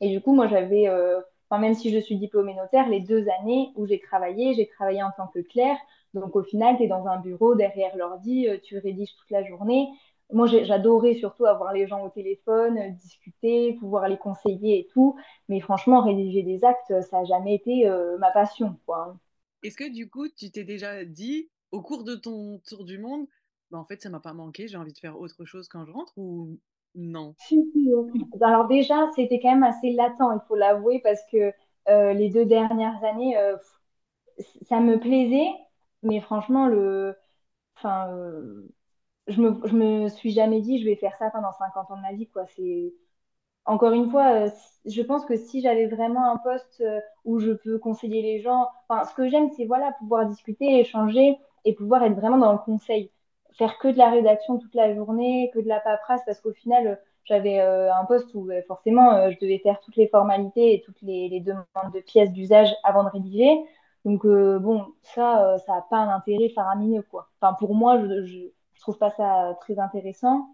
[0.01, 3.71] Et du coup, moi, j'avais, euh, même si je suis diplômée notaire, les deux années
[3.77, 5.77] où j'ai travaillé, j'ai travaillé en tant que clerc.
[6.15, 9.45] Donc, au final, tu es dans un bureau derrière l'ordi, euh, tu rédiges toute la
[9.45, 9.89] journée.
[10.33, 15.17] Moi, j'adorais surtout avoir les gens au téléphone, euh, discuter, pouvoir les conseiller et tout.
[15.49, 18.77] Mais franchement, rédiger des actes, ça n'a jamais été ma passion.
[19.63, 23.27] Est-ce que du coup, tu t'es déjà dit, au cours de ton tour du monde,
[23.71, 25.93] bah, en fait, ça m'a pas manqué, j'ai envie de faire autre chose quand je
[25.93, 26.13] rentre
[26.97, 27.37] non?
[28.43, 31.53] Alors déjà, c'était quand même assez latent, il faut l'avouer, parce que
[31.89, 33.57] euh, les deux dernières années, euh,
[34.69, 35.49] ça me plaisait,
[36.03, 37.17] mais franchement, le,
[37.77, 38.69] enfin, euh,
[39.29, 39.51] je me,
[40.05, 42.47] me suis jamais dit, je vais faire ça pendant 50 ans de ma vie, quoi.
[43.67, 44.47] Encore une fois,
[44.87, 46.83] je pense que si j'avais vraiment un poste
[47.25, 51.75] où je peux conseiller les gens, ce que j'aime, c'est voilà, pouvoir discuter, échanger et
[51.75, 53.11] pouvoir être vraiment dans le conseil.
[53.59, 56.87] Faire que de la rédaction toute la journée, que de la paperasse, parce qu'au final,
[56.87, 60.83] euh, j'avais euh, un poste où euh, forcément, je devais faire toutes les formalités et
[60.83, 63.59] toutes les, demandes de pièces d'usage avant de rédiger.
[64.05, 67.29] Donc, bon, ça, ça n'a pas un intérêt faramineux, quoi.
[67.41, 70.47] Enfin, pour moi, je, je trouve pas ça très intéressant.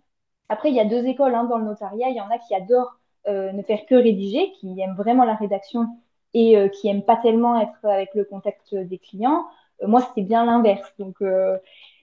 [0.49, 2.09] Après, il y a deux écoles hein, dans le notariat.
[2.09, 5.87] Il y en a qui adorent ne faire que rédiger, qui aiment vraiment la rédaction
[6.33, 9.45] et qui n'aiment pas tellement être avec le contact des clients.
[9.87, 10.91] Moi, c'était bien l'inverse.
[10.99, 11.23] Donc,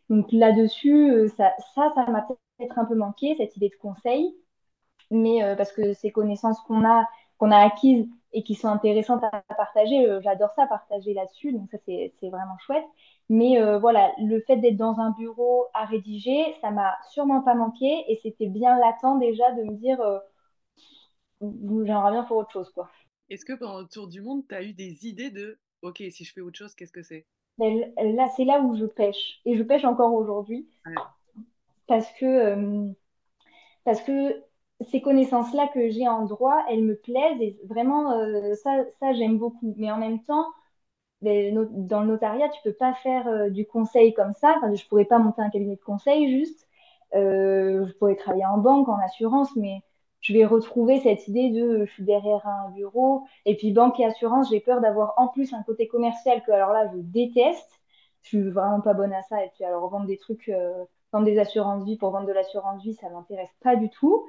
[0.09, 4.35] donc là-dessus, euh, ça, ça, m'a peut-être un peu manqué, cette idée de conseil,
[5.11, 9.23] mais euh, parce que ces connaissances qu'on a, qu'on a acquises et qui sont intéressantes
[9.23, 12.85] à partager, euh, j'adore ça, partager là-dessus, donc ça, c'est, vraiment chouette.
[13.29, 18.05] Mais voilà, le fait d'être dans un bureau à rédiger, ça m'a sûrement pas manqué
[18.07, 19.99] et c'était bien latent déjà de me dire,
[21.41, 22.89] j'aimerais bien faire autre chose, quoi.
[23.29, 26.23] Est-ce que pendant le tour du monde, tu as eu des idées de, ok, si
[26.23, 27.27] je fais autre chose, qu'est-ce que c'est?
[27.59, 29.41] Mais là, c'est là où je pêche.
[29.45, 31.09] Et je pêche encore aujourd'hui Ouais.
[31.87, 32.91] parce que, euh,
[33.85, 34.43] parce que
[34.91, 39.37] ces connaissances-là que j'ai en droit, elles me plaisent et vraiment, euh, ça, ça j'aime
[39.37, 39.75] beaucoup.
[39.77, 40.45] Mais en même temps,
[41.21, 44.55] ben, no- dans le notariat, tu peux pas faire euh, du conseil comme ça.
[44.57, 46.67] Enfin, je pourrais pas monter un cabinet de conseil juste.
[47.13, 49.81] Je pourrais travailler en banque, en assurance, mais
[50.21, 53.25] je vais retrouver cette idée de euh, je suis derrière un bureau.
[53.45, 56.71] Et puis banque et assurance, j'ai peur d'avoir en plus un côté commercial que alors
[56.73, 57.69] là, je déteste.
[58.21, 59.43] Je suis vraiment pas bonne à ça.
[59.43, 62.83] Et puis alors vendre des trucs, euh, vendre des assurances vie pour vendre de l'assurance
[62.83, 64.27] vie, ça m'intéresse pas du tout.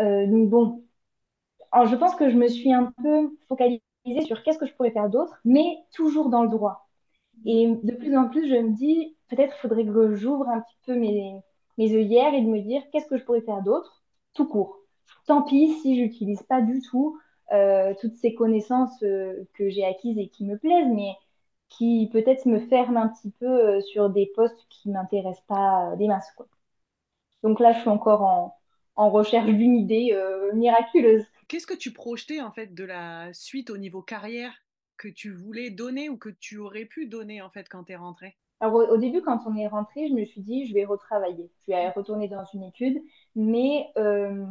[0.00, 0.84] Euh, donc bon,
[1.86, 3.82] je pense que je me suis un peu focalisée
[4.26, 6.88] sur qu'est-ce que je pourrais faire d'autre, mais toujours dans le droit.
[7.46, 10.94] Et de plus en plus, je me dis, peut-être faudrait que j'ouvre un petit peu
[10.96, 11.40] mes,
[11.78, 14.83] mes œillères et de me dire qu'est-ce que je pourrais faire d'autre, tout court.
[15.26, 17.18] Tant pis si j'utilise pas du tout
[17.52, 21.12] euh, toutes ces connaissances euh, que j'ai acquises et qui me plaisent, mais
[21.68, 26.08] qui peut-être me ferment un petit peu euh, sur des postes qui m'intéressent pas des
[26.08, 26.46] masses, quoi.
[27.42, 28.56] Donc là, je suis encore en,
[28.96, 30.18] en recherche d'une idée
[30.54, 31.26] miraculeuse.
[31.46, 34.52] Qu'est-ce que tu projetais en fait de la suite au niveau carrière
[34.96, 37.96] que tu voulais donner ou que tu aurais pu donner en fait quand tu es
[37.96, 38.34] rentrée?
[38.60, 41.50] Alors au, au, début, quand on est rentré, je me suis dit, je vais retravailler.
[41.68, 43.02] Je vais retourner dans une étude,
[43.36, 44.46] mais euh,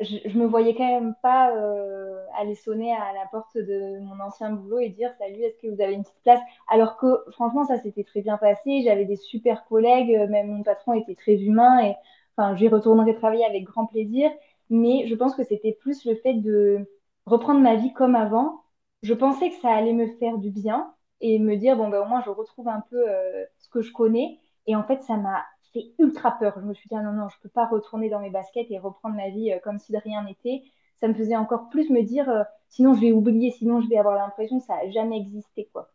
[0.00, 4.20] je, je me voyais quand même pas euh, aller sonner à la porte de mon
[4.20, 6.40] ancien boulot et dire salut, est-ce que vous avez une petite place?
[6.68, 8.82] Alors que franchement, ça s'était très bien passé.
[8.84, 11.94] J'avais des super collègues, même mon patron était très humain et
[12.36, 14.30] enfin, j'y retournerai travailler avec grand plaisir.
[14.70, 16.86] Mais je pense que c'était plus le fait de
[17.26, 18.62] reprendre ma vie comme avant.
[19.02, 22.04] Je pensais que ça allait me faire du bien et me dire bon ben au
[22.04, 24.38] moins je retrouve un peu euh, ce que je connais.
[24.66, 26.54] Et en fait, ça m'a fait ultra peur.
[26.60, 28.78] Je me suis dit, ah non, non, je peux pas retourner dans mes baskets et
[28.78, 30.62] reprendre ma vie euh, comme si de rien n'était.
[31.00, 33.98] Ça me faisait encore plus me dire, euh, sinon je vais oublier, sinon je vais
[33.98, 35.90] avoir l'impression que ça n'a jamais existé, quoi.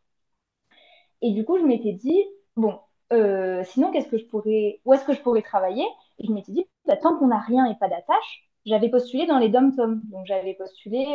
[1.21, 2.23] Et du coup, je m'étais dit,
[2.57, 2.79] bon,
[3.13, 5.85] euh, sinon, qu'est-ce que je pourrais, où est-ce que je pourrais travailler?
[6.19, 9.39] Et je m'étais dit, bah, tant qu'on n'a rien et pas d'attache, j'avais postulé dans
[9.39, 10.01] les dom-toms.
[10.11, 11.05] Donc, j'avais postulé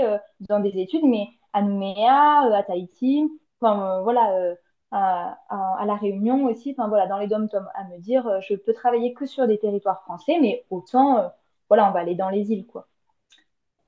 [0.40, 3.28] dans des études, mais à Nouméa, à Tahiti,
[3.60, 4.54] enfin, voilà,
[4.90, 8.72] à, la Réunion aussi, enfin voilà, dans les dom-toms, à me dire, euh, je peux
[8.72, 11.28] travailler que sur des territoires français, mais autant, euh,
[11.68, 12.88] voilà, on va aller dans les îles, quoi.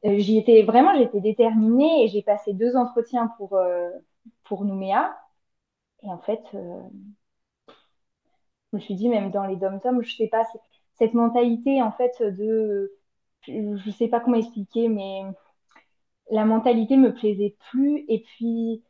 [0.07, 3.59] Euh, j'y étais vraiment, j'étais déterminée et j'ai passé deux entretiens pour,
[4.45, 5.17] pour Nouméa.
[6.03, 6.59] Et en fait, je
[8.73, 10.47] me suis dit, même dans les dom-toms, je sais pas,
[10.95, 12.93] cette mentalité, en fait, de,
[13.47, 15.23] je sais pas comment expliquer, mais
[16.31, 18.05] la mentalité me plaisait plus.
[18.09, 18.83] Et puis,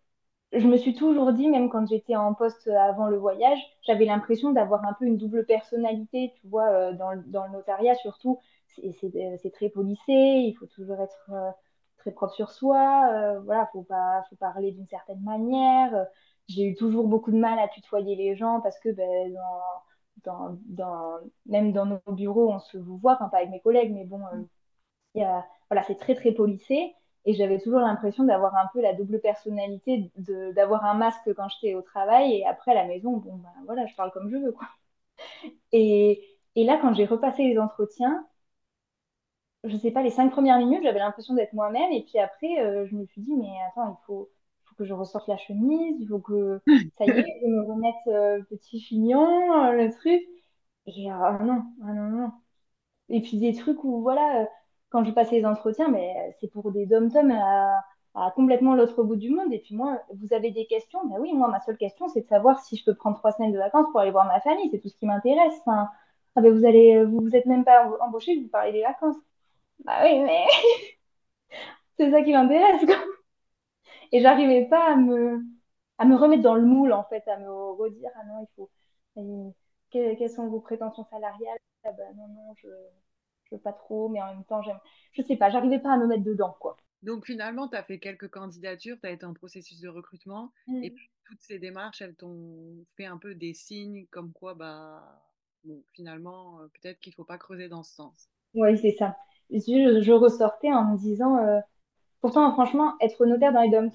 [0.53, 4.53] je me suis toujours dit, même quand j'étais en poste avant le voyage, j'avais l'impression
[4.53, 9.53] d'avoir un peu une double personnalité, tu vois, euh, dans, dans, le notariat surtout, c'est
[9.53, 11.51] très policé, il faut toujours être euh,
[11.99, 16.07] très propre sur soi, euh, voilà, faut pas, faut parler d'une certaine manière.
[16.49, 19.33] J'ai eu toujours beaucoup de mal à tutoyer les gens parce que ben,
[20.25, 23.93] dans, dans, dans, même dans nos bureaux, on se voit, enfin pas avec mes collègues,
[23.93, 26.95] mais bon, a, voilà, c'est très très policé.
[27.27, 30.11] Et j'avais toujours l'impression d'avoir un peu la double personnalité,
[30.55, 33.87] d'avoir un masque quand j'étais au travail et après à la maison, bon ben voilà,
[33.87, 34.69] je parle comme je veux quoi.
[35.73, 36.23] Et,
[36.57, 38.27] et là, quand j'ai repassé les entretiens,
[39.65, 42.87] je sais pas, les cinq premières minutes, j'avais l'impression d'être moi-même et puis après, euh,
[42.87, 44.31] je me suis dit mais attends, il faut,
[44.65, 46.61] faut que je ressorte la chemise, il faut que
[46.99, 49.23] ça y est, je me remette euh, petit chignon,
[49.67, 50.23] euh, le truc.
[50.87, 52.33] Et ah non, ah non, non.
[53.11, 54.49] Et puis des trucs où voilà
[54.91, 57.85] quand je passe les entretiens, mais c'est pour des dom-toms à,
[58.35, 59.53] complètement l'autre bout du monde.
[59.53, 61.07] Et puis moi, vous avez des questions?
[61.09, 63.53] Ben oui, moi, ma seule question, c'est de savoir si je peux prendre trois semaines
[63.53, 64.69] de vacances pour aller voir ma famille.
[64.71, 65.61] C'est tout ce qui m'intéresse.
[66.37, 69.17] Ah ben vous allez, vous vous êtes même pas embauché, vous parlez des vacances.
[69.85, 70.47] Bah oui, mais
[71.99, 72.83] c'est ça qui m'intéresse.
[74.13, 75.43] Et j'arrivais pas à me,
[75.99, 78.71] à me remettre dans le moule, en fait, à me redire, ah non, il faut,
[79.91, 81.59] quelles sont vos prétentions salariales?
[81.85, 82.69] Ah ben non, non, je
[83.51, 84.79] je veux pas trop, mais en même temps, j'aime.
[85.13, 86.77] Je sais pas, j'arrivais pas à me mettre dedans, quoi.
[87.03, 90.85] Donc finalement, tu as fait quelques candidatures, tu as été en processus de recrutement, mmh.
[90.85, 95.03] et puis toutes ces démarches, elles t'ont fait un peu des signes comme quoi, bah,
[95.65, 98.29] bon, finalement, euh, peut-être qu'il faut pas creuser dans ce sens.
[98.55, 99.17] Oui, c'est ça.
[99.51, 101.61] Je, je, ressortais en me disant, euh...
[102.21, 103.91] pourtant, franchement, être notaire dans les dom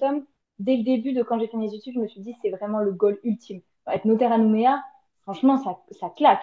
[0.58, 2.80] dès le début de quand j'ai fait mes études, je me suis dit, c'est vraiment
[2.80, 3.60] le goal ultime.
[3.86, 4.82] Être notaire à Nouméa,
[5.22, 6.42] franchement, ça, ça claque.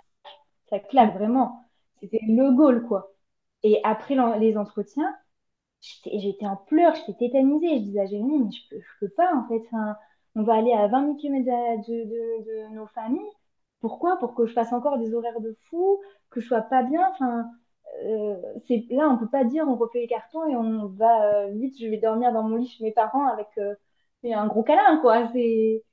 [0.69, 1.62] Ça claque vraiment.
[2.03, 3.13] C'était le goal, quoi.
[3.63, 5.15] Et après les entretiens,
[5.81, 7.77] j'étais en pleurs, j'étais tétanisée.
[7.79, 9.63] Je disais à Jérémy, je peux, je peux pas, en fait.
[10.35, 12.03] On va aller à 20 000 km de,
[12.69, 13.21] de, nos familles.
[13.81, 14.17] Pourquoi?
[14.19, 17.07] Pour que je fasse encore des horaires de fou, que je sois pas bien.
[17.11, 17.49] Enfin,
[18.05, 18.35] euh,
[18.91, 21.87] là, on peut pas dire on refait les cartons et on va euh, vite, je
[21.87, 23.75] vais dormir dans mon lit chez mes parents avec euh,
[24.25, 25.29] un gros câlin, quoi.
[25.33, 25.83] C'est,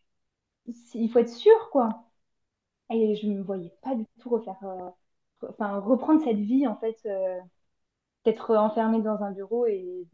[0.94, 1.90] il faut être sûr, quoi.
[2.90, 4.58] Et je me voyais pas du tout refaire
[5.48, 7.38] reprendre cette vie, en fait, euh,
[8.24, 10.06] d'être enfermée dans un bureau et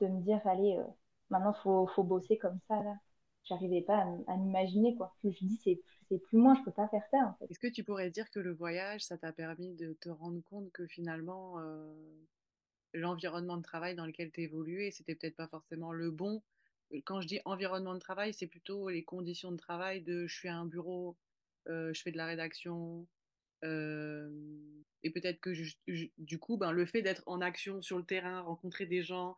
[0.00, 0.84] de me dire, allez, euh,
[1.30, 2.96] maintenant, faut, faut, bosser comme ça, là.
[3.44, 5.14] J'arrivais pas à, m'imaginer, quoi.
[5.24, 5.80] Je me c'est
[6.18, 7.50] plus moi, je peux pas faire ça, en fait.
[7.50, 10.70] Est-ce que tu pourrais dire que le voyage, ça t'a permis de te rendre compte
[10.72, 11.90] que finalement, euh,
[12.92, 16.42] l'environnement de travail dans lequel tu évoluais, c'était peut-être pas forcément le bon?
[17.04, 20.48] Quand je dis environnement de travail, c'est plutôt les conditions de travail de je suis
[20.48, 21.16] à un bureau,
[21.66, 23.06] je fais de la rédaction,
[23.62, 25.52] et peut-être que
[26.18, 29.36] du coup, ben, le fait d'être en action sur le terrain, rencontrer des gens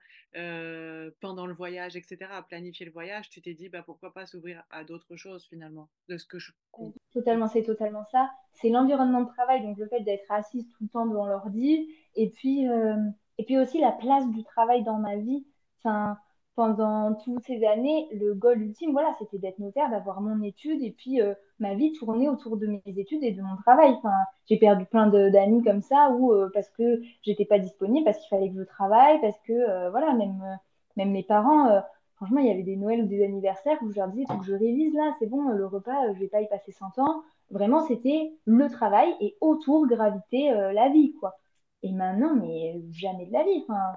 [1.21, 4.85] pendant le voyage, etc., planifier le voyage, tu t'es dit bah, pourquoi pas s'ouvrir à
[4.85, 6.53] d'autres choses finalement, de ce que je
[7.13, 8.31] Totalement, c'est totalement ça.
[8.55, 12.31] C'est l'environnement de travail, donc le fait d'être assise tout le temps devant l'ordi, et
[12.31, 12.67] puis,
[13.39, 15.47] et puis aussi la place du travail dans ma vie.
[15.79, 16.17] Enfin,
[16.55, 20.91] pendant toutes ces années, le goal ultime, voilà, c'était d'être notaire, d'avoir mon étude et
[20.91, 23.93] puis euh, ma vie tournait autour de mes études et de mon travail.
[23.93, 24.15] Enfin,
[24.47, 28.29] j'ai perdu plein d'amis comme ça ou euh, parce que j'étais pas disponible, parce qu'il
[28.29, 30.43] fallait que je travaille, parce que euh, voilà, même
[30.97, 31.83] même mes parents,
[32.17, 34.45] franchement, il y avait des Noëls ou des anniversaires où je leur disais faut que
[34.45, 37.23] je révise là, c'est bon, le repas, je vais pas y passer 100 ans.
[37.51, 41.35] Vraiment, c'était le travail et autour gravité la vie, quoi.
[41.83, 43.65] Et maintenant, mais jamais de la vie.
[43.67, 43.95] Enfin,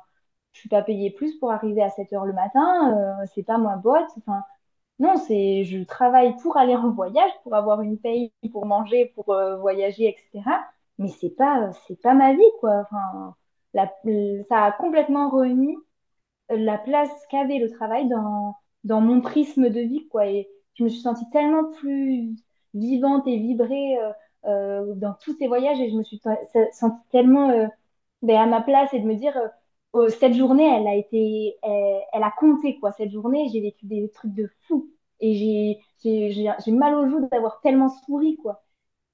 [0.55, 3.57] je suis pas payée plus pour arriver à 7 heures le matin, euh, c'est pas
[3.57, 4.09] moi boîte.
[4.17, 4.41] Enfin,
[4.99, 9.31] non, c'est je travaille pour aller en voyage, pour avoir une paye, pour manger, pour
[9.31, 10.65] euh, voyager, etc.
[10.99, 12.81] Mais c'est pas c'est pas ma vie quoi.
[12.83, 13.35] Enfin,
[13.73, 13.91] la,
[14.49, 15.75] ça a complètement remis
[16.49, 20.27] la place qu'avait le travail dans dans mon prisme de vie quoi.
[20.27, 22.35] Et je me suis sentie tellement plus
[22.73, 23.97] vivante et vibrée
[24.45, 26.21] euh, dans tous ces voyages et je me suis
[26.73, 27.69] sentie tellement
[28.21, 29.37] ben, à ma place et de me dire
[30.09, 32.91] cette journée, elle a été, elle, a compté quoi.
[32.93, 37.89] Cette journée, j'ai vécu des trucs de fou et j'ai mal aux joues d'avoir tellement
[37.89, 38.63] souri quoi.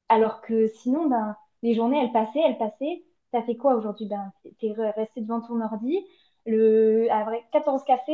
[0.10, 3.04] Alors que sinon, ben, les journées, elles passaient, elles passaient.
[3.32, 4.08] T'as fait quoi aujourd'hui?
[4.08, 5.98] Ben, t'es resté devant ton ordi,
[6.46, 8.13] le, avec 14 cafés,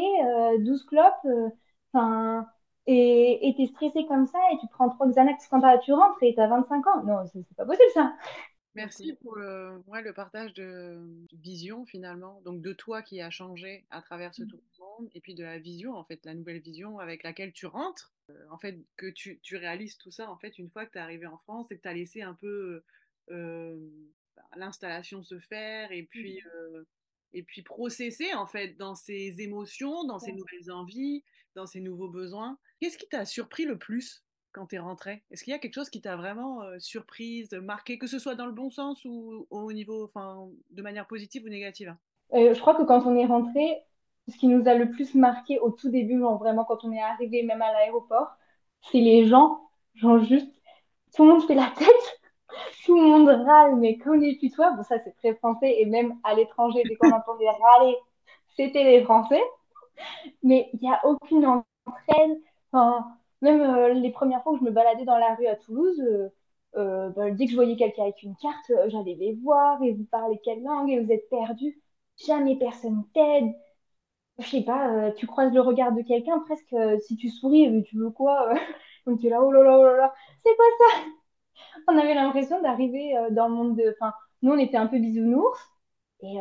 [0.59, 1.49] 12 euh, clopes, euh,
[1.93, 2.45] enfin,
[2.85, 6.47] et t'es stressé comme ça et tu prends trois Xanax quand tu rentres et t'as
[6.47, 7.03] 25 ans.
[7.03, 8.13] Non, c'est pas possible ça.
[8.77, 10.99] Merci pour le, le partage de,
[11.33, 14.47] vision finalement, donc de toi qui a changé à travers ce mmh.
[14.47, 17.53] tour du monde, et puis de la vision, en fait, la nouvelle vision avec laquelle
[17.53, 20.85] tu rentres, euh, en fait, que tu, tu, réalises tout ça, en fait, une fois
[20.85, 22.83] que tu es arrivé en France et que tu as laissé un peu
[23.31, 23.89] euh,
[24.35, 26.47] bah, l'installation se faire, et puis, mmh.
[26.55, 26.83] euh,
[27.33, 31.23] et puis processer, en fait, dans ses émotions, dans ses nouvelles envies,
[31.55, 32.59] dans ses nouveaux besoins.
[32.79, 34.23] Qu'est-ce qui t'a surpris le plus?
[34.57, 37.97] Quand tu es rentrée Est-ce qu'il y a quelque chose qui t'a vraiment surprise, marqué,
[37.97, 41.49] que ce soit dans le bon sens ou au niveau, enfin, de manière positive ou
[41.49, 41.95] négative?
[42.33, 43.83] Euh, Je crois que quand on est rentré,
[44.27, 47.01] ce qui nous a le plus marqué au tout début, genre vraiment quand on est
[47.01, 48.35] arrivé même à l'aéroport,
[48.91, 49.61] c'est les gens,
[49.95, 50.51] genre juste,
[51.15, 52.19] tout le monde fait la tête,
[52.85, 56.33] tout le monde râle, mais est toi bon ça c'est très français, et même à
[56.33, 57.95] l'étranger, dès qu'on entendait râler,
[58.55, 59.41] c'était les Français,
[60.43, 62.37] mais il n'y a aucune entraide,
[62.71, 63.07] enfin,
[63.41, 66.29] même euh, les premières fois que je me baladais dans la rue à Toulouse, euh,
[66.75, 70.05] euh, bah, dès que je voyais quelqu'un avec une carte, j'allais les voir et vous
[70.05, 71.79] parlez quelle langue et vous êtes perdu.
[72.25, 73.53] Jamais personne t'aide.
[74.39, 78.11] Je sais pas, tu croises le regard de quelqu'un, presque si tu souris, tu veux
[78.11, 78.53] quoi
[79.07, 80.13] Donc tu es là, oh là là, oh là là,
[80.45, 81.03] c'est quoi ça
[81.87, 83.95] On avait l'impression d'arriver dans le monde de.
[83.99, 85.59] Enfin, nous on était un peu bisounours
[86.21, 86.37] et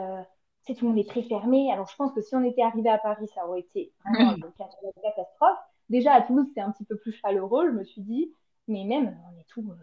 [0.67, 1.73] c'est tout le monde est très fermé.
[1.73, 4.53] Alors je pense que si on était arrivé à Paris, ça aurait été vraiment une
[5.03, 5.59] catastrophe.
[5.89, 8.33] Déjà, à Toulouse, c'est un petit peu plus chaleureux, je me suis dit.
[8.69, 9.75] Mais même, on est tout, euh,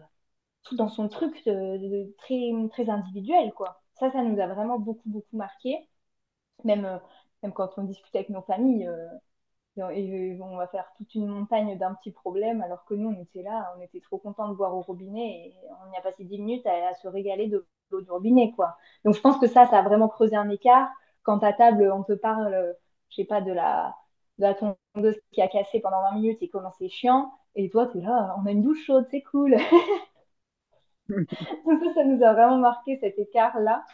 [0.64, 3.82] tout dans son truc de, très, très individuel, quoi.
[3.94, 5.88] Ça, ça nous a vraiment beaucoup, beaucoup marqué.
[6.64, 6.98] Même, euh,
[7.42, 9.08] même quand on discute avec nos familles, euh,
[9.92, 13.42] et on va faire toute une montagne d'un petit problème, alors que nous, on était
[13.42, 15.54] là, on était trop contents de boire au robinet et
[15.88, 18.76] on y a passé 10 minutes à, se régaler de l'eau du robinet, quoi.
[19.04, 20.88] Donc, je pense que ça, ça a vraiment creusé un écart.
[21.22, 22.76] Quand à table, on te parle,
[23.10, 23.96] je sais pas, de la,
[24.38, 27.32] de la tondeuse qui a cassé pendant 20 minutes et comment c'est chiant.
[27.54, 29.56] Et toi, tu es là, on a une douche chaude, c'est cool.
[31.08, 31.14] ça,
[31.94, 33.84] ça nous a vraiment marqué cet écart-là.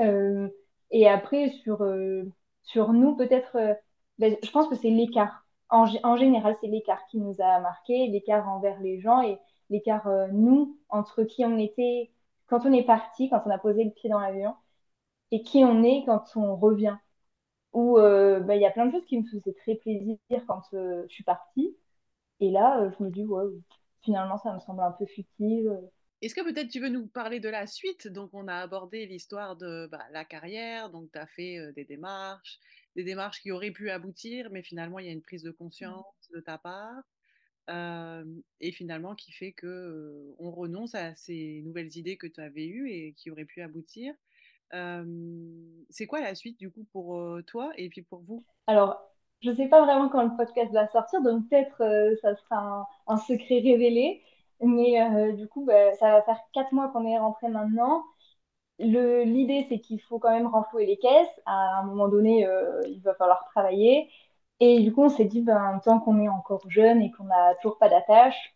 [0.00, 0.48] Euh,
[0.90, 2.24] et après, sur, euh,
[2.62, 3.74] sur nous, peut-être, euh,
[4.18, 5.44] ben, je pense que c'est l'écart.
[5.70, 9.38] En, général, c'est l'écart qui nous a marqué, l'écart envers les gens et
[9.68, 12.10] l'écart, nous, entre qui on était
[12.46, 14.54] quand on est parti, quand on a posé le pied dans l'avion,
[15.30, 16.96] et qui on est quand on revient
[17.72, 20.62] où euh, bah, il y a plein de choses qui me faisaient très plaisir quand
[20.74, 21.76] euh, je suis partie.
[22.40, 23.44] Et là, euh, je me dis, ouais,
[24.02, 25.70] finalement, ça me semble un peu futile.
[26.22, 28.08] Est-ce que peut-être tu veux nous parler de la suite?
[28.08, 32.58] Donc, on a abordé l'histoire de bah, la carrière, donc tu as fait des démarches,
[32.96, 36.04] des démarches qui auraient pu aboutir, mais finalement, il y a une prise de conscience
[36.34, 37.02] de ta part.
[38.60, 42.90] et finalement, qui fait que on renonce à ces nouvelles idées que tu avais eues
[42.90, 44.14] et qui auraient pu aboutir
[44.70, 48.44] c'est quoi la suite du coup pour toi et puis pour vous?
[48.66, 49.00] Alors,
[49.40, 51.78] je ne sais pas vraiment quand le podcast va sortir, donc peut-être
[52.20, 54.22] ça sera un, secret révélé.
[54.60, 58.04] Mais du coup, bah, ça va faire quatre mois qu'on est rentré maintenant.
[58.78, 61.40] L'idée, c'est qu'il faut quand même renflouer les caisses.
[61.46, 62.46] À un moment donné,
[62.88, 64.10] il va falloir travailler.
[64.60, 67.54] Et du coup, on s'est dit, ben, tant qu'on est encore jeune et qu'on n'a
[67.56, 68.54] toujours pas d'attache,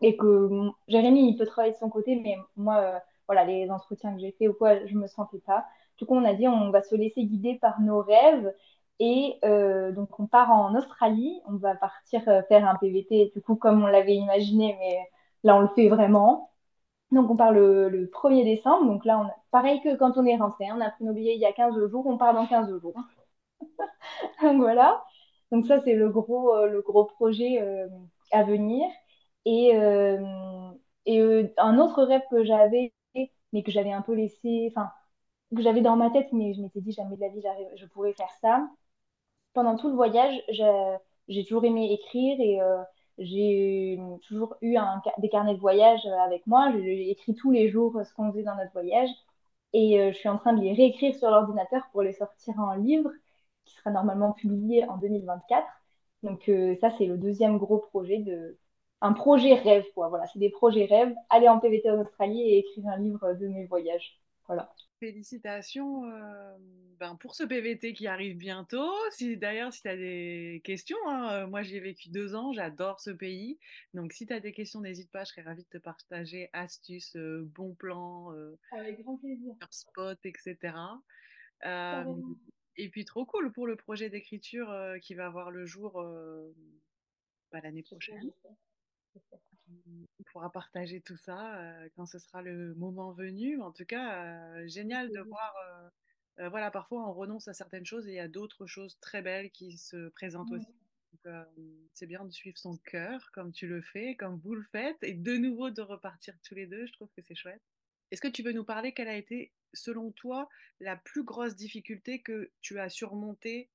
[0.00, 0.50] et que
[0.88, 4.48] Jérémy, il peut travailler de son côté, mais moi, voilà, les entretiens que j'ai fait
[4.48, 5.64] ou quoi, je me sentais pas.
[5.98, 8.52] Du coup, on a dit on va se laisser guider par nos rêves.
[9.00, 11.40] Et euh, donc, on part en Australie.
[11.46, 14.98] On va partir euh, faire un PVT, du coup, comme on l'avait imaginé, mais
[15.42, 16.50] là, on le fait vraiment.
[17.12, 18.86] Donc, on part le, le 1er décembre.
[18.86, 21.40] Donc là, pareil que quand on est rentré, hein, on a pris nos billets il
[21.40, 22.94] y a 15 jours, on part dans 15 jours.
[24.42, 25.04] donc voilà.
[25.52, 27.60] Donc ça, c'est le gros, euh, le gros projet
[28.32, 28.86] à venir.
[29.46, 29.72] Et,
[31.06, 32.92] et un autre rêve que j'avais,
[33.54, 34.92] mais que j'avais un peu laissé, enfin,
[35.56, 37.42] que j'avais dans ma tête, mais je m'étais dit jamais de la vie,
[37.76, 38.68] je pourrais faire ça.
[39.54, 40.34] Pendant tout le voyage,
[41.28, 42.82] j'ai toujours aimé écrire et euh,
[43.18, 44.76] j'ai toujours eu
[45.18, 46.72] des carnets de voyage avec moi.
[46.72, 49.10] J'ai écrit tous les jours ce qu'on faisait dans notre voyage.
[49.72, 52.74] Et euh, je suis en train de les réécrire sur l'ordinateur pour les sortir en
[52.74, 53.10] livre,
[53.64, 55.66] qui sera normalement publié en 2024.
[56.22, 58.58] Donc euh, ça, c'est le deuxième gros projet de...
[59.04, 60.08] Un projet rêve, quoi.
[60.08, 61.14] Voilà, c'est des projets rêves.
[61.28, 64.18] Aller en PVT en Australie et écrire un livre de mes voyages.
[64.46, 64.74] Voilà.
[64.98, 66.56] Félicitations euh,
[66.98, 68.90] ben pour ce PVT qui arrive bientôt.
[69.10, 72.54] Si, D'ailleurs, si tu as des questions, hein, euh, moi j'y ai vécu deux ans,
[72.54, 73.58] j'adore ce pays.
[73.92, 77.14] Donc si tu as des questions, n'hésite pas, je serais ravie de te partager astuces,
[77.16, 78.32] euh, bons plans,
[78.72, 79.54] Avec grand plaisir.
[79.70, 80.74] spot, etc.
[82.76, 86.02] et puis trop cool pour le projet d'écriture qui va avoir le jour
[87.52, 88.32] bah, l'année prochaine
[90.18, 93.60] on pourra partager tout ça euh, quand ce sera le moment venu.
[93.60, 95.54] En tout cas, euh, génial de voir.
[96.40, 99.22] Euh, voilà, parfois on renonce à certaines choses et il y a d'autres choses très
[99.22, 100.66] belles qui se présentent aussi.
[101.92, 105.14] c'est bien de suivre son cœur comme tu le fais, comme vous le faites, et
[105.14, 106.86] de nouveau de repartir tous les deux.
[106.86, 107.62] Je trouve que c'est chouette.
[108.10, 110.48] Est-ce que tu veux nous parler quelle a été, selon toi,
[110.80, 113.70] la plus grosse difficulté que tu as surmontée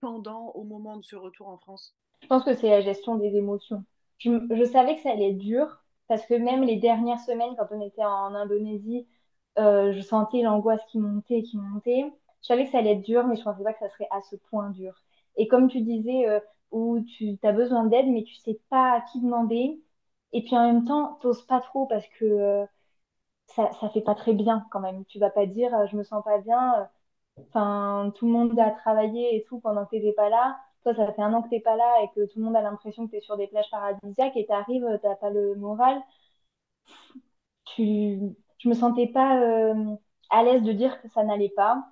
[0.00, 1.94] pendant, au moment de ce retour en France?
[2.22, 3.84] Je pense que c'est la gestion des émotions
[4.20, 7.80] je, savais que ça allait être dur parce que même les dernières semaines, quand on
[7.80, 9.06] était en Indonésie,
[9.58, 12.04] euh, je sentais l'angoisse qui montait et qui montait.
[12.42, 14.08] Je savais que ça allait être dur, mais je ne pensais pas que ça serait
[14.10, 14.94] à ce point dur.
[15.36, 16.40] Et comme tu disais, euh,
[16.70, 19.80] où tu as besoin d'aide, mais tu sais pas à qui demander.
[20.32, 22.66] Et puis en même temps, tu n'oses pas trop parce que euh,
[23.48, 25.04] ça, ça fait pas très bien quand même.
[25.06, 26.88] Tu vas pas dire, je me sens pas bien.
[27.38, 30.94] Enfin, tout le monde a travaillé et tout pendant que tu n'étais pas là toi,
[30.94, 33.06] ça fait un an que t'es pas là et que tout le monde a l'impression
[33.06, 36.00] que tu es sur des plages paradisiaques et tu arrives, tu n'as pas le moral.
[37.76, 38.18] Tu...
[38.58, 39.74] Je me sentais pas euh,
[40.30, 41.84] à l'aise de dire que ça n'allait pas.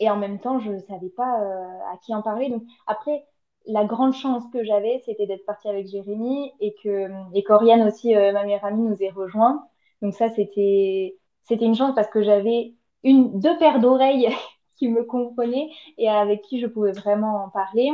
[0.00, 2.50] Et en même temps, je ne savais pas euh, à qui en parler.
[2.50, 3.24] Donc, après,
[3.66, 8.16] la grande chance que j'avais, c'était d'être partie avec Jérémy et que et qu'Oriane aussi,
[8.16, 9.68] euh, ma meilleure amie, nous ait rejoints.
[10.02, 14.28] Donc ça, c'était c'était une chance parce que j'avais une deux paires d'oreilles
[14.76, 17.90] qui me comprenaient et avec qui je pouvais vraiment en parler.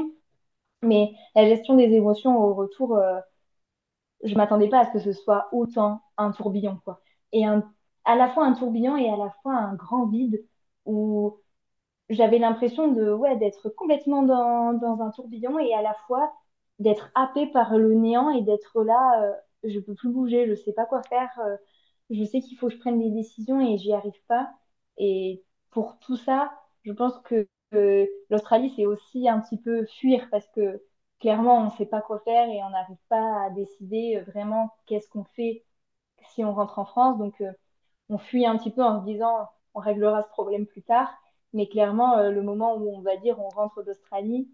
[0.83, 3.21] Mais la gestion des émotions au retour, euh,
[4.25, 7.01] je m'attendais pas à ce que ce soit autant un tourbillon, quoi.
[7.33, 10.45] Et à la fois un tourbillon et à la fois un grand vide
[10.87, 11.39] où
[12.11, 16.33] j'avais l'impression de, ouais, d'être complètement dans, dans, un tourbillon et à la fois
[16.79, 20.73] d'être happé par le néant et d'être là, euh, je peux plus bouger, je sais
[20.73, 21.57] pas quoi faire, euh,
[22.11, 24.51] je sais qu'il faut que je prenne des décisions et j'y arrive pas.
[24.99, 26.53] Et pour tout ça,
[26.85, 27.49] je pense que
[28.31, 30.83] l'Australie, c'est aussi un petit peu fuir parce que
[31.21, 34.71] clairement, on ne sait pas quoi faire et on n'arrive pas à décider euh, vraiment
[34.87, 35.65] qu'est-ce qu'on fait
[36.35, 37.19] si on rentre en France.
[37.19, 37.53] Donc, euh,
[38.09, 41.13] on fuit un petit peu en se disant on réglera ce problème plus tard.
[41.53, 44.51] Mais clairement, euh, le moment où on va dire on rentre d'Australie,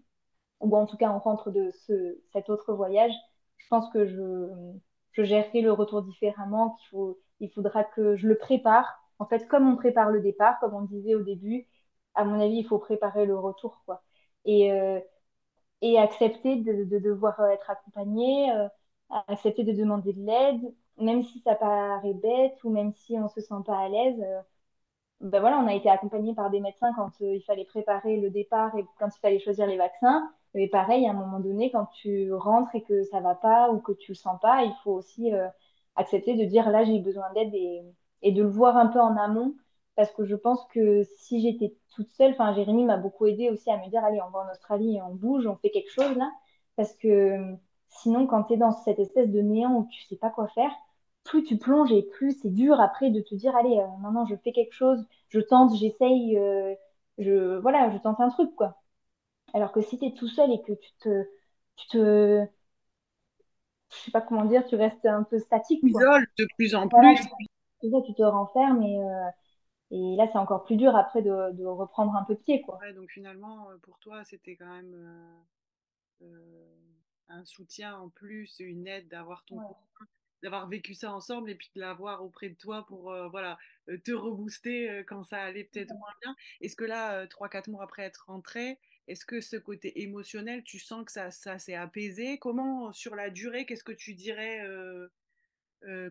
[0.61, 3.13] ou en tout cas on rentre de ce, cet autre voyage,
[3.57, 9.01] je pense que je, gérerai le retour différemment, qu'il il faudra que je le prépare.
[9.19, 11.67] En fait, comme on prépare le départ, comme on disait au début,
[12.15, 14.03] à mon avis, il faut préparer le retour, quoi.
[14.45, 14.99] Et, euh,
[15.99, 18.67] accepter de, de, devoir être accompagné, euh,
[19.27, 23.41] accepter de demander de l'aide, même si ça paraît bête ou même si on se
[23.41, 24.19] sent pas à l'aise.
[24.21, 24.41] Euh,
[25.21, 28.75] ben voilà, on a été accompagné par des médecins quand il fallait préparer le départ
[28.77, 30.29] et quand il fallait choisir les vaccins.
[30.53, 33.79] Mais pareil, à un moment donné, quand tu rentres et que ça va pas ou
[33.79, 35.31] que tu le sens pas, il faut aussi
[35.95, 39.55] accepter de dire là j'ai besoin d'aide et de le voir un peu en amont
[39.95, 43.69] parce que je pense que si j'étais toute seule, enfin Jérémy m'a beaucoup aidé aussi
[43.71, 46.31] à me dire allez on va en Australie on bouge, on fait quelque chose là,
[46.75, 47.55] parce que
[47.89, 50.71] sinon quand tu es dans cette espèce de néant où tu sais pas quoi faire,
[51.23, 54.35] plus tu plonges et plus c'est dur après de te dire allez euh, maintenant je
[54.35, 56.75] fais quelque chose, je tente, j'essaye, euh,
[57.17, 58.81] je voilà je tente un truc quoi.
[59.53, 61.23] Alors que si tu es tout seul et que tu te
[61.77, 62.47] tu te
[63.91, 65.81] je sais pas comment dire, tu restes un peu statique.
[65.81, 67.17] Tu de plus en plus.
[67.81, 69.29] tu te renfermes et, euh,
[69.91, 72.61] et là, c'est encore plus dur après de, de, reprendre un peu pied.
[72.61, 72.77] Quoi.
[72.79, 74.93] Ouais, donc finalement, euh, pour toi, c'était quand même
[76.21, 76.75] euh, euh,
[77.29, 79.59] un soutien en plus, une aide d'avoir ton
[80.43, 83.57] d'avoir vécu ça ensemble et puis de l'avoir auprès de toi pour voilà
[84.03, 86.35] te rebooster quand ça allait peut-être moins bien.
[86.61, 88.77] Est-ce que là, 3-4 mois après être rentré,
[89.07, 92.37] est-ce que ce côté émotionnel, tu sens que ça, ça s'est apaisé?
[92.37, 94.61] Comment, sur la durée, qu'est-ce que tu dirais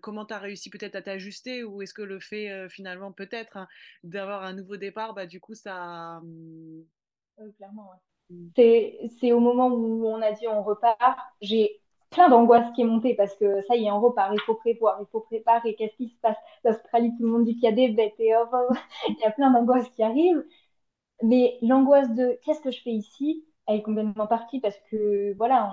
[0.02, 3.68] comment tu as réussi peut-être à t'ajuster ou est-ce que le fait finalement peut-être hein,
[4.02, 6.20] d'avoir un nouveau départ, bah, du coup ça...
[6.22, 6.82] Mmh
[7.58, 7.90] clairement,
[8.30, 8.48] mmh.
[9.20, 13.14] C'est au moment où on a dit on repart, j'ai plein d'angoisse qui est montée
[13.14, 16.08] parce que ça y est, on repart, il faut prévoir, il faut préparer, qu'est-ce qui
[16.08, 16.36] se passe?
[16.64, 18.74] L'Australie, tout le monde dit qu'il y a des bêtes et oh, oh, oh.
[19.08, 20.44] il y a plein d'angoisses qui arrivent.
[21.22, 25.70] Mais l'angoisse de qu'est-ce que je fais ici, elle est complètement partie parce que voilà,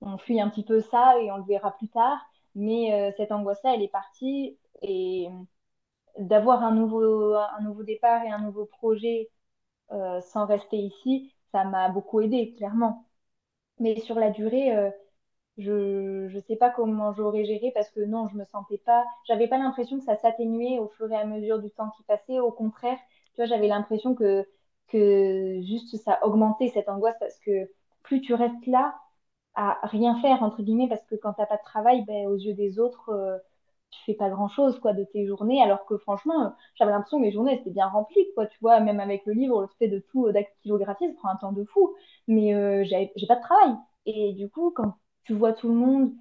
[0.00, 2.18] on, on fuit un petit peu ça et on le verra plus tard.
[2.58, 5.28] Mais euh, cette angoisse-là, elle est partie et
[6.18, 9.30] d'avoir un nouveau, un nouveau départ et un nouveau projet
[9.92, 13.06] euh, sans rester ici, ça m'a beaucoup aidé, clairement.
[13.80, 14.90] Mais sur la durée, euh,
[15.58, 19.48] je ne sais pas comment j'aurais géré parce que non, je me sentais pas, j'avais
[19.48, 22.40] pas l'impression que ça s'atténuait au fur et à mesure du temps qui passait.
[22.40, 22.98] Au contraire,
[23.34, 24.46] tu vois, j'avais l'impression que,
[24.88, 27.70] que juste ça augmentait cette angoisse parce que
[28.02, 28.96] plus tu restes là,
[29.58, 32.36] à rien faire, entre guillemets, parce que quand tu n'as pas de travail, ben, aux
[32.36, 33.38] yeux des autres, euh,
[33.90, 37.22] tu fais pas grand-chose quoi, de tes journées, alors que franchement, euh, j'avais l'impression que
[37.24, 38.26] mes journées étaient bien remplies.
[38.34, 41.28] Quoi, tu vois, même avec le livre, le fait de tout euh, dactylographier, ça prend
[41.30, 41.94] un temps de fou.
[42.28, 43.74] Mais j'ai pas de travail.
[44.06, 44.94] Et du coup, quand
[45.24, 46.12] tu vois tout le monde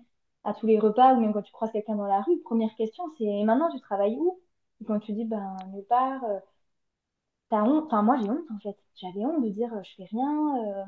[0.43, 3.03] à tous les repas, ou même quand tu croises quelqu'un dans la rue, première question,
[3.17, 4.39] c'est maintenant tu travailles où?
[4.81, 6.21] Et quand tu dis, ben, nulle part,
[7.49, 7.85] t'as honte.
[7.87, 8.77] Enfin, moi, j'ai honte en fait.
[8.95, 10.85] J'avais honte de dire, je fais rien.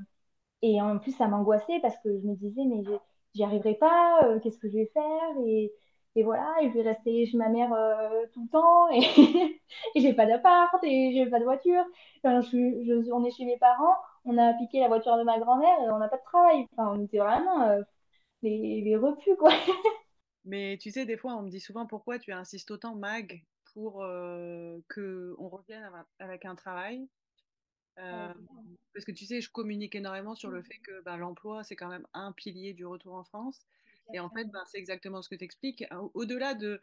[0.62, 2.84] Et en plus, ça m'angoissait parce que je me disais, mais
[3.34, 5.72] j'y arriverai pas, euh, qu'est-ce que je vais faire et,
[6.16, 9.00] et, voilà, je vais rester chez ma mère euh, tout le temps et,
[9.96, 11.84] et j'ai pas d'appart et j'ai pas de voiture.
[12.24, 12.50] Enfin, je,
[12.86, 13.96] je, on est chez mes parents,
[14.26, 16.66] on a piqué la voiture de ma grand-mère et on n'a pas de travail.
[16.74, 17.82] Enfin, on était vraiment euh,
[18.44, 19.52] les, les refus, quoi.
[20.46, 23.44] Mais tu sais, des fois, on me dit souvent pourquoi tu insistes autant, Mag,
[23.74, 23.94] pour
[24.94, 25.90] qu'on revienne
[26.20, 27.08] avec un travail?
[28.94, 30.66] Parce que tu sais, je communique énormément sur le mmh.
[30.66, 33.66] fait que bah, l'emploi, c'est quand même un pilier du retour en France.
[34.14, 35.84] Et en fait, bah, c'est exactement ce que tu expliques.
[36.14, 36.82] Au-delà de,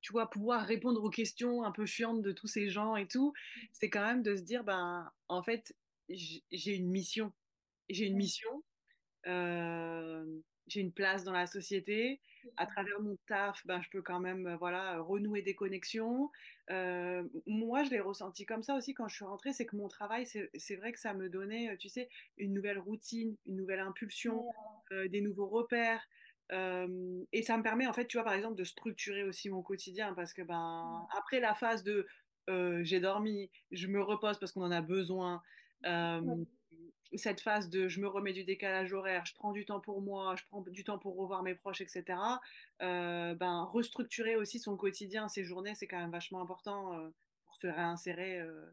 [0.00, 3.32] tu vois, pouvoir répondre aux questions un peu chiantes de tous ces gens et tout,
[3.32, 3.60] mmh.
[3.72, 5.74] c'est quand même de se dire, ben, en fait,
[6.08, 7.32] j'ai une mission.
[7.88, 8.18] J'ai une mmh.
[8.18, 8.62] mission
[10.70, 12.20] j'ai une place dans la société.
[12.56, 16.30] À travers mon taf, ben, je peux quand même euh, voilà, renouer des connexions.
[16.70, 19.88] Euh, moi, je l'ai ressenti comme ça aussi quand je suis rentrée, c'est que mon
[19.88, 23.80] travail, c'est vrai que ça me donnait, euh, tu sais, une nouvelle routine, une nouvelle
[23.80, 24.46] impulsion,
[24.90, 26.06] des nouveaux repères.
[26.50, 30.14] et ça me permet, en fait, tu vois, par exemple, de structurer aussi mon quotidien
[30.14, 32.06] parce que, ben, après la phase de
[32.82, 35.42] j'ai dormi, je me repose parce qu'on en a besoin
[37.18, 40.36] cette phase de je me remets du décalage horaire, je prends du temps pour moi,
[40.36, 42.18] je prends du temps pour revoir mes proches, etc.
[42.82, 47.08] Euh, ben, restructurer aussi son quotidien, ses journées, c'est quand même vachement important euh,
[47.46, 48.64] pour se réinsérer euh,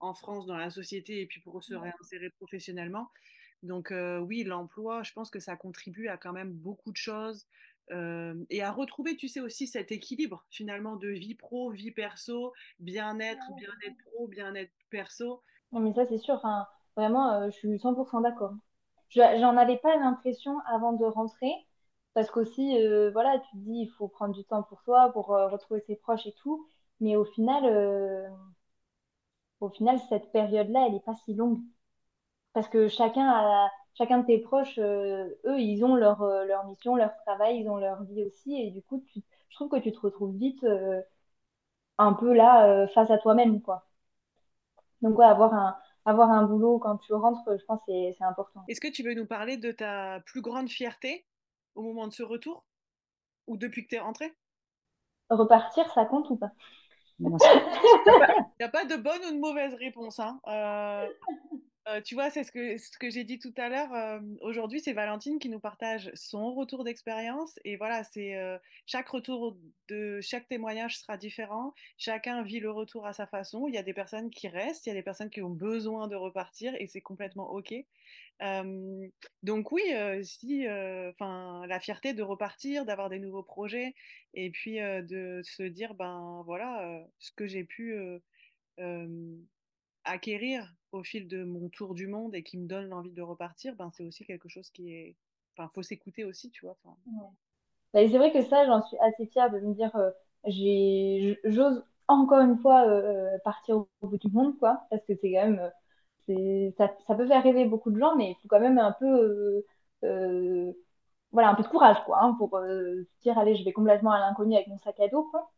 [0.00, 3.10] en France dans la société et puis pour se réinsérer professionnellement.
[3.62, 7.46] Donc oui, l'emploi, je pense que ça contribue à quand même beaucoup de choses
[7.90, 13.54] et à retrouver, tu sais, aussi cet équilibre finalement de vie pro, vie perso, bien-être,
[13.54, 15.44] bien-être pro, bien-être perso.
[15.70, 16.40] Non, mais ça, c'est sûr.
[16.96, 18.52] Vraiment, euh, je suis 100% d'accord.
[19.10, 21.52] J'en avais pas l'impression avant de rentrer,
[22.14, 25.32] parce qu'aussi, euh, voilà, tu te dis, il faut prendre du temps pour soi, pour
[25.34, 26.66] euh, retrouver ses proches et tout.
[27.00, 27.64] Mais au final,
[29.60, 31.60] au final, cette période-là, elle n'est pas si longue.
[32.54, 37.60] Parce que chacun chacun de tes proches, eux, ils ont leur, leur mission, leur travail,
[37.60, 38.54] ils ont leur vie aussi.
[38.60, 40.64] Et du coup, je trouve que tu te retrouves vite
[41.96, 43.86] un peu là, face à toi-même, quoi.
[45.02, 48.64] Donc, avoir un, avoir un boulot quand tu rentres, je pense que c'est important.
[48.68, 51.26] Est-ce que tu veux nous parler de ta plus grande fierté
[51.74, 52.64] au moment de ce retour?
[53.46, 54.32] Ou depuis que tu es rentrée?
[55.30, 56.52] Repartir, ça compte ou pas?
[57.18, 60.18] Il n'y a, pas de bonne ou de mauvaise réponse.
[60.18, 60.40] Hein.
[60.48, 61.06] Euh,
[61.88, 63.92] euh, tu vois, c'est ce que, j'ai dit tout à l'heure.
[63.92, 67.58] Euh, aujourd'hui, c'est Valentine qui nous partage son retour d'expérience.
[67.64, 68.56] Et voilà, c'est euh,
[68.86, 69.56] chaque retour
[69.88, 71.74] de chaque témoignage sera différent.
[71.98, 73.66] Chacun vit le retour à sa façon.
[73.66, 76.06] Il y a des personnes qui restent, il y a des personnes qui ont besoin
[76.06, 77.74] de repartir et c'est complètement OK.
[79.42, 79.82] donc oui,
[80.22, 83.94] si, enfin, la fierté de repartir, d'avoir des nouveaux projets
[84.34, 87.96] et puis de se dire, ben voilà, ce que j'ai pu
[90.04, 93.74] acquérir au fil de mon tour du monde et qui me donne l'envie de repartir,
[93.76, 95.16] ben, c'est aussi quelque chose qui est.
[95.56, 96.76] Enfin, faut s'écouter aussi, tu vois.
[97.94, 100.10] Bah, c'est vrai que ça, j'en suis assez fière de me dire, euh,
[101.44, 105.32] j'ose encore une fois euh, euh, partir au bout du monde, quoi, parce que c'est
[105.32, 105.70] quand même,
[106.78, 109.64] ça, peut faire rêver beaucoup de gens, mais il faut quand même un peu
[111.32, 114.20] voilà, un peu de courage, quoi, hein, pour euh, dire, allez, je vais complètement à
[114.20, 115.50] l'inconnu avec mon sac à dos, quoi.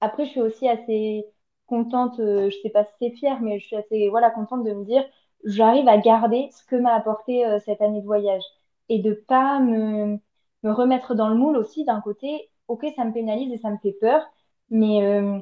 [0.00, 1.24] Après, je suis aussi assez
[1.70, 4.72] contente, euh, je sais pas si c'est fière, mais je suis assez, voilà, contente de
[4.74, 5.04] me dire,
[5.44, 8.44] j'arrive à garder ce que m'a apporté euh, cette année de voyage
[8.90, 10.18] et de pas me,
[10.64, 13.78] me remettre dans le moule aussi d'un côté, ok, ça me pénalise et ça me
[13.78, 14.22] fait peur,
[14.70, 15.40] mais euh,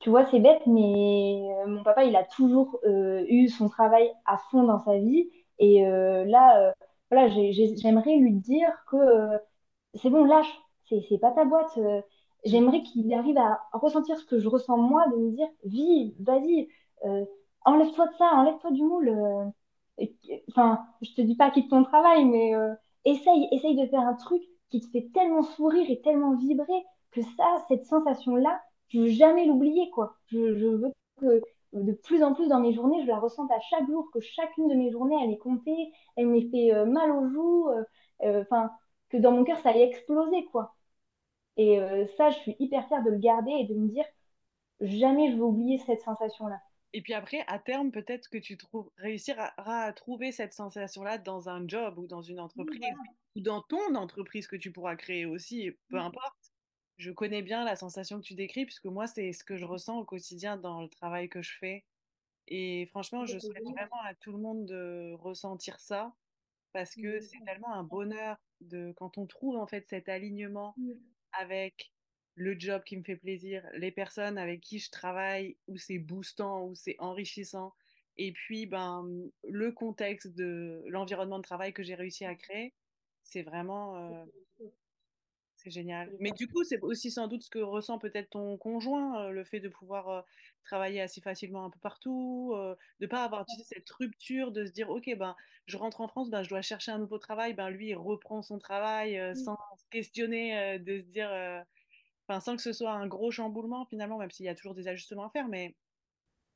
[0.00, 2.80] tu vois, c'est bête, mais mon papa, il a toujours
[3.28, 5.30] eu son travail à fond dans sa vie.
[5.58, 5.82] Et
[6.26, 6.74] là,
[7.10, 8.96] voilà, j'ai- j'ai- j'aimerais lui dire que
[9.94, 10.48] c'est bon, lâche,
[10.88, 11.78] c'est pas ta boîte.
[12.44, 16.68] J'aimerais qu'il arrive à ressentir ce que je ressens moi, de me dire, vis, vas-y,
[17.04, 17.24] euh,
[17.64, 19.08] enlève-toi de ça, enlève-toi du moule.
[19.10, 19.44] euh.
[20.50, 22.74] Enfin, je te dis pas quitte ton travail, mais euh,
[23.04, 27.22] essaye, essaye de faire un truc qui te fait tellement sourire et tellement vibrer que
[27.22, 30.14] ça, cette sensation-là, je veux jamais l'oublier, quoi.
[30.26, 31.40] Je, veux que
[31.72, 34.68] de plus en plus dans mes journées, je la ressente à chaque jour, que chacune
[34.68, 37.68] de mes journées, elle est comptée, elle me fait mal aux joues,
[38.22, 38.70] enfin,
[39.10, 40.74] que dans mon cœur, ça ait explosé, quoi.
[41.58, 44.04] Et euh, ça, je suis hyper fière de le garder et de me dire,
[44.80, 46.60] jamais je vais oublier cette sensation-là.
[46.94, 51.48] Et puis après, à terme, peut-être que tu trouves, réussiras à trouver cette sensation-là dans
[51.50, 52.80] un job ou dans une entreprise,
[53.36, 56.54] ou dans ton entreprise que tu pourras créer aussi, peu importe.
[56.96, 59.98] Je connais bien la sensation que tu décris, puisque moi, c'est ce que je ressens
[59.98, 61.84] au quotidien dans le travail que je fais.
[62.46, 66.14] Et franchement, je souhaite vraiment à tout le monde de ressentir ça,
[66.72, 70.74] parce que c'est tellement un bonheur de quand on trouve en fait cet alignement.
[71.32, 71.92] Avec
[72.34, 76.66] le job qui me fait plaisir, les personnes avec qui je travaille, où c'est boostant,
[76.66, 77.74] où c'est enrichissant,
[78.16, 79.08] et puis ben,
[79.48, 82.74] le contexte de l'environnement de travail que j'ai réussi à créer,
[83.22, 84.24] c'est vraiment, euh,
[85.58, 86.10] c'est génial.
[86.20, 89.60] Mais du coup, c'est aussi sans doute ce que ressent peut-être ton conjoint, le fait
[89.60, 90.24] de pouvoir
[90.64, 92.54] travailler assez facilement un peu partout,
[93.00, 95.36] de pas avoir, tu sais, cette rupture de se dire, ok, ben,
[95.68, 98.42] je rentre en France, ben, je dois chercher un nouveau travail, ben, lui, il reprend
[98.42, 101.62] son travail euh, sans se questionner, euh, de se dire, euh,
[102.30, 104.86] Enfin, sans que ce soit un gros chamboulement finalement, même s'il y a toujours des
[104.86, 105.74] ajustements à faire, mais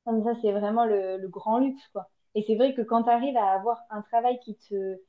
[0.05, 2.11] ça, c'est vraiment le, le grand luxe, quoi.
[2.34, 5.00] Et c'est vrai que quand tu arrives à avoir un travail qui te,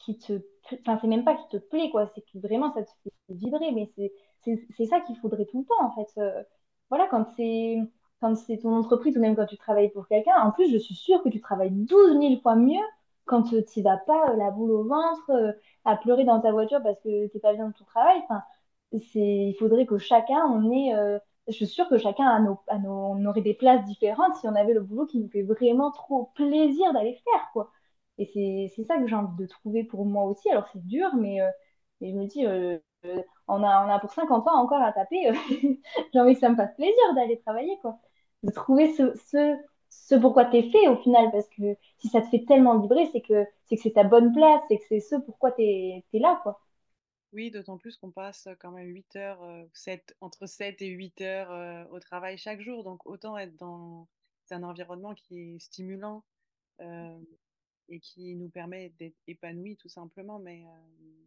[0.00, 0.42] qui te,
[0.80, 2.10] enfin, c'est même pas qui te plaît, quoi.
[2.14, 3.72] C'est que vraiment, ça te fait vibrer.
[3.72, 4.12] Mais c'est,
[4.86, 6.20] ça qu'il faudrait tout le temps, en fait.
[6.20, 6.42] Euh,
[6.90, 7.78] voilà, quand c'est,
[8.20, 10.34] quand c'est ton entreprise ou même quand tu travailles pour quelqu'un.
[10.42, 12.80] En plus, je suis sûre que tu travailles douze mille fois mieux
[13.26, 15.52] quand tu n'y vas pas euh, la boule au ventre, euh,
[15.84, 18.18] à pleurer dans ta voiture parce que t'es pas bien de ton travail.
[18.24, 18.42] Enfin,
[18.92, 22.78] il faudrait que chacun, on ait, euh, je suis sûre que chacun a nos, a
[22.78, 25.90] nos- on aurait des places différentes si on avait le boulot qui nous fait vraiment
[25.92, 27.70] trop plaisir d'aller faire, quoi.
[28.20, 30.50] Et c'est, ça que j'ai envie de trouver pour moi aussi.
[30.50, 31.50] Alors c'est dur, mais, euh,
[32.02, 35.30] je me dis, euh, euh, on a, on a pour 50 ans encore à taper.
[36.14, 38.00] j'ai envie que ça me fasse plaisir d'aller travailler, quoi.
[38.44, 39.56] De trouver ce, ce,
[39.90, 43.22] ce pourquoi t'es fait au final, parce que si ça te fait tellement vibrer, c'est
[43.22, 46.40] que c'est que c'est ta bonne place, c'est que c'est ce pourquoi t'es, t'es là,
[46.44, 46.60] quoi.
[47.32, 51.20] oui, d'autant plus qu'on passe quand même 8 heures, euh, 7, entre 7 et 8
[51.20, 54.08] heures au travail chaque jour, donc autant être dans
[54.50, 56.24] un environnement qui est stimulant
[57.90, 60.38] et qui nous permet d'être épanouis tout simplement.
[60.40, 61.26] Mais euh,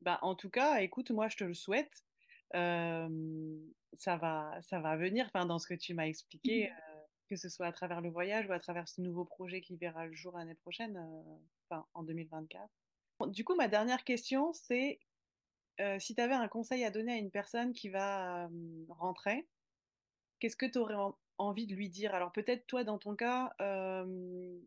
[0.00, 2.04] bah, en tout cas, écoute, moi je te le souhaite.
[3.94, 6.74] Ça va, ça va venir, enfin, dans ce que tu m'as expliqué, euh,
[7.28, 10.06] que ce soit à travers le voyage ou à travers ce nouveau projet qui verra
[10.06, 11.36] le jour l'année prochaine, euh,
[11.70, 12.72] enfin en 2024.
[13.28, 14.98] Du coup, ma dernière question, c'est
[15.80, 19.48] euh, si tu avais un conseil à donner à une personne qui va euh, rentrer,
[20.40, 22.14] qu'est-ce que tu aurais en- envie de lui dire?
[22.14, 24.58] Alors peut-être toi, dans ton cas, euh,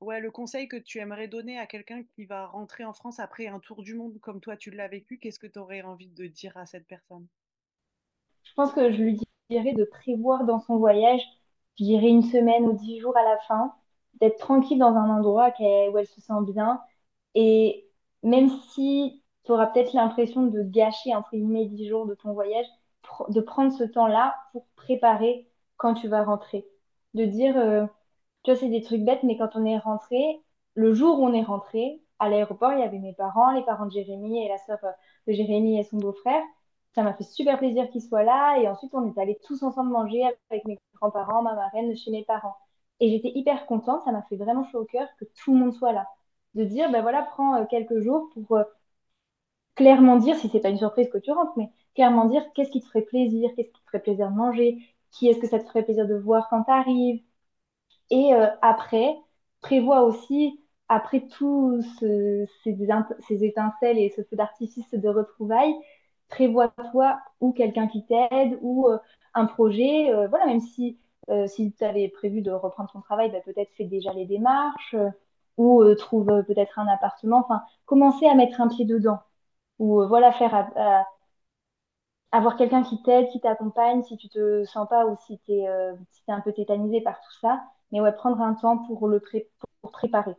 [0.00, 3.46] ouais, le conseil que tu aimerais donner à quelqu'un qui va rentrer en France après
[3.46, 6.26] un tour du monde comme toi tu l'as vécu, qu'est-ce que tu aurais envie de
[6.26, 7.26] dire à cette personne?
[8.44, 9.20] Je pense que je lui
[9.50, 11.20] dirais de prévoir dans son voyage,
[11.78, 13.74] je dirais une semaine ou dix jours à la fin,
[14.20, 16.80] d'être tranquille dans un endroit où elle se sent bien.
[17.34, 17.86] Et
[18.22, 22.66] même si tu auras peut-être l'impression de gâcher, entre guillemets, dix jours de ton voyage,
[23.28, 26.66] de prendre ce temps-là pour préparer quand tu vas rentrer.
[27.14, 27.86] De dire, euh,
[28.46, 30.42] tu vois, c'est des trucs bêtes, mais quand on est rentré,
[30.74, 33.86] le jour où on est rentré, à l'aéroport, il y avait mes parents, les parents
[33.86, 34.92] de Jérémy et la sœur euh,
[35.28, 36.44] de Jérémy et son beau-frère.
[36.94, 38.58] Ça m'a fait super plaisir qu'ils soient là.
[38.60, 42.24] Et ensuite, on est allés tous ensemble manger avec mes grands-parents, ma marraine, chez mes
[42.24, 42.56] parents.
[43.00, 44.04] Et j'étais hyper contente.
[44.04, 46.08] Ça m'a fait vraiment chaud au cœur que tout le monde soit là.
[46.56, 48.64] De dire, ben voilà, prends euh, quelques jours pour euh,
[49.76, 52.80] clairement dire, si c'est pas une surprise que tu rentres, mais clairement dire qu'est-ce qui
[52.80, 54.78] te ferait plaisir, qu'est-ce qui te ferait plaisir de manger,
[55.12, 57.22] qui est-ce que ça te ferait plaisir de voir quand tu arrives.
[58.10, 59.16] Et euh, après,
[59.60, 65.74] prévois aussi, après tous ce, ces, étincelles et ce feu d'artifice de retrouvailles,
[66.28, 68.98] prévois-toi ou quelqu'un qui t'aide ou euh,
[69.34, 70.12] un projet.
[70.12, 70.98] euh, voilà, même si,
[71.30, 74.94] euh, si tu avais prévu de reprendre ton travail, bah, peut-être fais déjà les démarches.
[74.94, 75.10] euh,
[75.58, 77.38] ou trouve peut-être un appartement.
[77.38, 79.20] Enfin, commencer à mettre un pied dedans
[79.78, 80.54] ou voilà faire
[82.32, 85.66] avoir quelqu'un qui t'aide, qui t'accompagne si tu te sens pas ou si tu es,
[86.12, 87.64] si es un peu tétanisé par tout ça.
[87.92, 89.20] Mais ouais, prendre un temps pour le
[89.82, 90.34] pour préparer.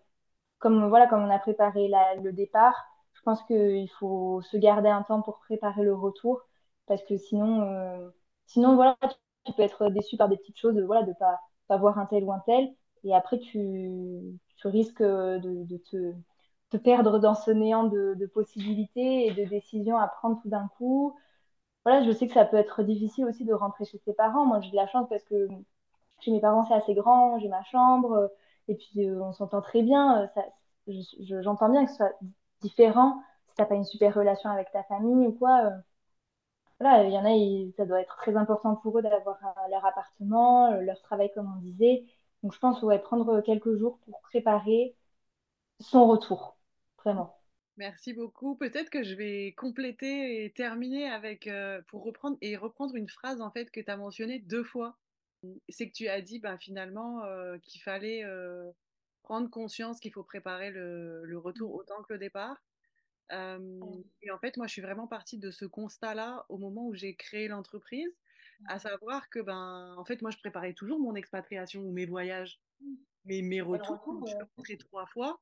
[0.59, 1.89] Comme voilà, comme on a préparé
[2.23, 2.75] le départ,
[3.13, 6.41] je pense qu'il faut se garder un temps pour préparer le retour
[6.87, 8.09] parce que sinon, euh,
[8.47, 8.97] sinon voilà,
[9.45, 12.23] tu peux être déçu par des petites choses, voilà, de pas, pas voir un tel
[12.23, 12.73] ou un tel,
[13.03, 16.13] et après tu, tu risques de, de te,
[16.69, 20.67] te, perdre dans ce néant de, de, possibilités et de décisions à prendre tout d'un
[20.77, 21.15] coup.
[21.85, 24.45] Voilà, je sais que ça peut être difficile aussi de rentrer chez ses parents.
[24.45, 25.47] Moi, j'ai de la chance parce que
[26.19, 28.29] chez mes parents, c'est assez grand, j'ai ma chambre,
[28.67, 30.29] et puis euh, on s'entend très bien.
[30.35, 30.43] Ça,
[31.41, 32.13] j'entends bien que ce soit
[32.61, 35.65] différent si t'as pas une super relation avec ta famille ou quoi.
[35.65, 35.77] Euh,
[36.79, 39.85] voilà, il y en a, ça doit être très important pour eux d'avoir euh, leur
[39.85, 42.05] appartement, euh, leur travail comme on disait.
[42.43, 44.95] Donc je pense ouais, prendre quelques jours pour préparer
[45.79, 46.57] son retour,
[47.03, 47.35] vraiment.
[47.77, 48.55] Merci beaucoup.
[48.55, 51.49] Peut-être que je vais compléter et terminer avec
[51.87, 54.95] pour reprendre et reprendre une phrase en fait que tu as mentionnée deux fois.
[55.69, 57.23] C'est que tu as dit ben, finalement
[57.61, 58.23] qu'il fallait
[59.23, 62.63] prendre conscience qu'il faut préparer le, le, retour autant que le départ.
[63.31, 67.15] et en fait, moi, je suis vraiment partie de ce constat-là au moment où j'ai
[67.15, 68.19] créé l'entreprise,
[68.65, 72.59] à savoir que, ben, en fait, moi, je préparais toujours mon expatriation ou mes voyages.
[73.25, 75.41] Mais mes retours, je suis rentrée trois fois,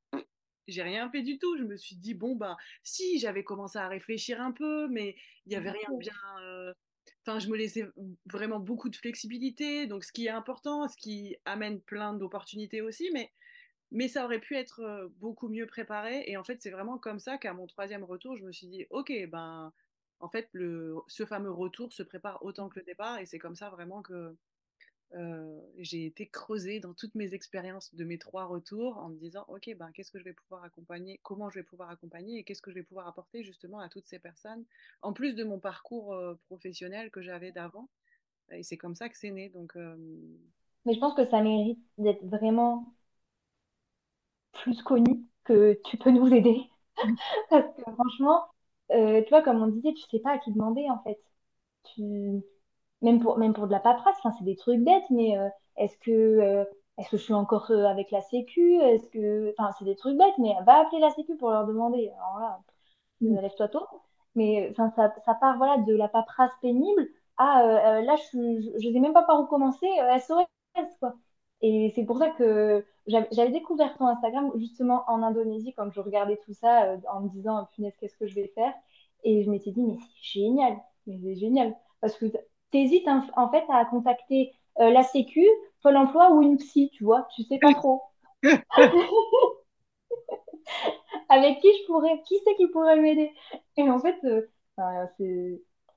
[0.68, 1.58] j'ai rien fait du tout.
[1.58, 5.50] Je me suis dit, bon, ben, si, j'avais commencé à réfléchir un peu, mais il
[5.50, 6.14] n'y avait rien bien.
[7.26, 7.86] Enfin, je me laissais
[8.28, 13.10] vraiment beaucoup de flexibilité, donc ce qui est important, ce qui amène plein d'opportunités aussi,
[13.92, 16.24] mais ça aurait pu être beaucoup mieux préparé.
[16.28, 18.86] Et en fait, c'est vraiment comme ça qu'à mon troisième retour, je me suis dit,
[18.92, 19.74] ok, ben,
[20.20, 23.20] en fait, le, ce fameux retour se prépare autant que le départ.
[23.20, 24.36] Et c'est comme ça vraiment que
[25.14, 29.46] euh, j'ai été creusée dans toutes mes expériences de mes trois retours en me disant,
[29.48, 32.62] ok, ben, qu'est-ce que je vais pouvoir accompagner, comment je vais pouvoir accompagner et qu'est-ce
[32.62, 34.66] que je vais pouvoir apporter justement à toutes ces personnes,
[35.02, 37.88] en plus de mon parcours professionnel que j'avais d'avant.
[38.52, 39.50] Et c'est comme ça que c'est né.
[39.50, 42.94] Donc, Mais je pense que ça mérite d'être vraiment
[44.54, 46.62] plus connu que tu peux nous aider.
[47.50, 48.46] Parce que franchement,
[48.92, 51.20] euh, tu vois, comme on disait, tu sais pas à qui demander en fait.
[51.96, 52.42] Tu...
[53.02, 56.12] Même, pour, même pour de la paperasse, c'est des trucs bêtes, mais euh, est-ce que,
[56.12, 56.64] euh,
[56.98, 58.76] est-ce que je suis encore avec la Sécu?
[58.82, 59.54] Est-ce que...
[59.58, 62.12] Enfin, c'est des trucs bêtes, mais va appeler la Sécu pour leur demander.
[62.18, 62.60] Alors là,
[63.22, 63.40] mm.
[63.42, 63.86] lève-toi tôt.
[64.36, 69.00] Mais enfin, ça, ça part voilà, de la paperasse pénible à là, je ne sais
[69.00, 69.88] même pas par où commencer,
[70.20, 70.46] SOS,
[71.00, 71.16] quoi.
[71.62, 76.38] Et c'est pour ça que j'avais découvert ton Instagram justement en Indonésie quand je regardais
[76.38, 78.74] tout ça euh, en me disant, punaise, qu'est-ce que je vais faire?
[79.24, 80.78] Et je m'étais dit, mais c'est génial,
[81.08, 81.76] mais c'est génial.
[82.02, 82.26] Parce que
[82.72, 85.46] tu hésites en fait à contacter euh, la Sécu,
[85.82, 88.02] Pôle emploi ou une psy, tu vois, tu sais pas trop.
[91.30, 93.32] Avec qui je pourrais, qui c'est qui pourrait m'aider?
[93.78, 94.48] Et en fait, euh,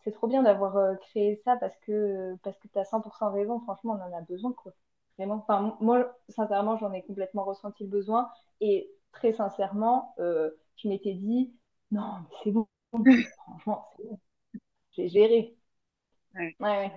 [0.04, 3.98] c'est trop bien d'avoir créé ça parce que, parce que tu as 100% raison, franchement,
[4.00, 4.72] on en a besoin, quoi.
[5.20, 8.30] Enfin, moi, sincèrement, j'en ai complètement ressenti le besoin.
[8.60, 11.52] Et très sincèrement, euh, je m'étais dit,
[11.90, 12.68] non, mais c'est bon.
[13.46, 14.18] Franchement, c'est bon.
[14.92, 15.57] J'ai géré.
[16.34, 16.92] Ouais.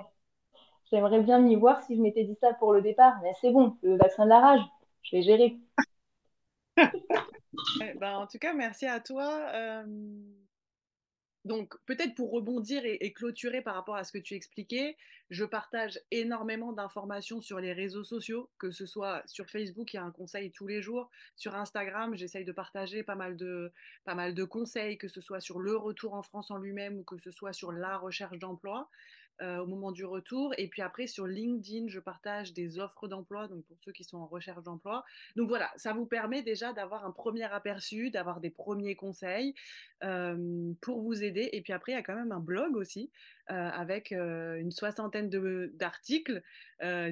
[0.91, 3.77] J'aimerais bien m'y voir si je m'étais dit ça pour le départ, mais c'est bon,
[3.81, 4.61] le vaccin de la rage,
[5.03, 5.57] je vais gérer.
[7.99, 9.29] ben, en tout cas, merci à toi.
[9.53, 9.83] Euh,
[11.43, 14.95] donc, peut-être pour rebondir et, clôturer par rapport à ce que tu expliquais,
[15.31, 19.99] je partage énormément d'informations sur les réseaux sociaux, que ce soit sur Facebook, il y
[19.99, 23.71] a un conseil tous les jours, sur Instagram, j'essaye de partager pas mal de,
[24.03, 27.03] pas mal de conseils, que ce soit sur le retour en France en lui-même ou
[27.03, 28.87] que ce soit sur la recherche d'emploi.
[29.41, 30.53] Euh, au moment du retour.
[30.59, 34.17] Et puis après, sur LinkedIn, je partage des offres d'emploi, donc pour ceux qui sont
[34.17, 35.03] en recherche d'emploi.
[35.35, 39.55] Donc voilà, ça vous permet déjà d'avoir un premier aperçu, d'avoir des premiers conseils
[40.03, 41.49] euh, pour vous aider.
[41.53, 43.09] Et puis après, il y a quand même un blog aussi
[43.49, 45.29] euh, avec une soixantaine
[45.73, 46.43] d'articles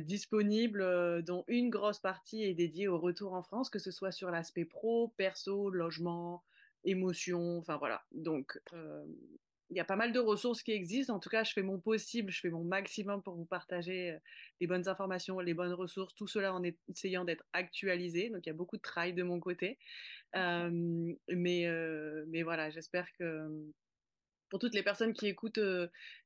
[0.02, 4.30] disponibles, dont une grosse partie est dédiée au retour en France, que ce soit sur
[4.30, 6.44] l'aspect pro, perso, logement,
[6.84, 8.04] émotion, enfin voilà.
[8.12, 8.60] Donc,
[9.70, 11.16] il y a pas mal de ressources qui existent.
[11.16, 14.18] En tout cas, je fais mon possible, je fais mon maximum pour vous partager
[14.60, 18.30] les bonnes informations, les bonnes ressources, tout cela en essayant d'être actualisé.
[18.30, 19.78] Donc, il y a beaucoup de travail de mon côté.
[20.34, 21.68] mais,
[22.28, 23.72] mais voilà, j'espère que
[24.50, 25.60] pour toutes les personnes qui écoutent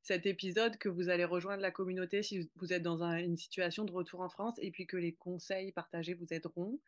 [0.02, 3.92] cet épisode, que vous allez rejoindre la communauté si vous êtes dans une situation de
[3.92, 6.80] retour en France et puis que les conseils partagés vous aideront.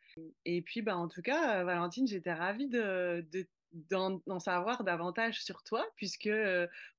[0.45, 5.63] Et puis, bah, en tout cas, Valentine, j'étais ravie de, de d'en savoir davantage sur
[5.63, 6.29] toi, puisque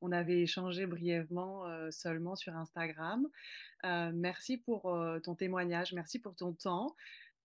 [0.01, 3.29] on avait échangé brièvement seulement sur Instagram.
[3.85, 4.83] merci pour
[5.23, 6.95] ton témoignage, merci pour ton temps.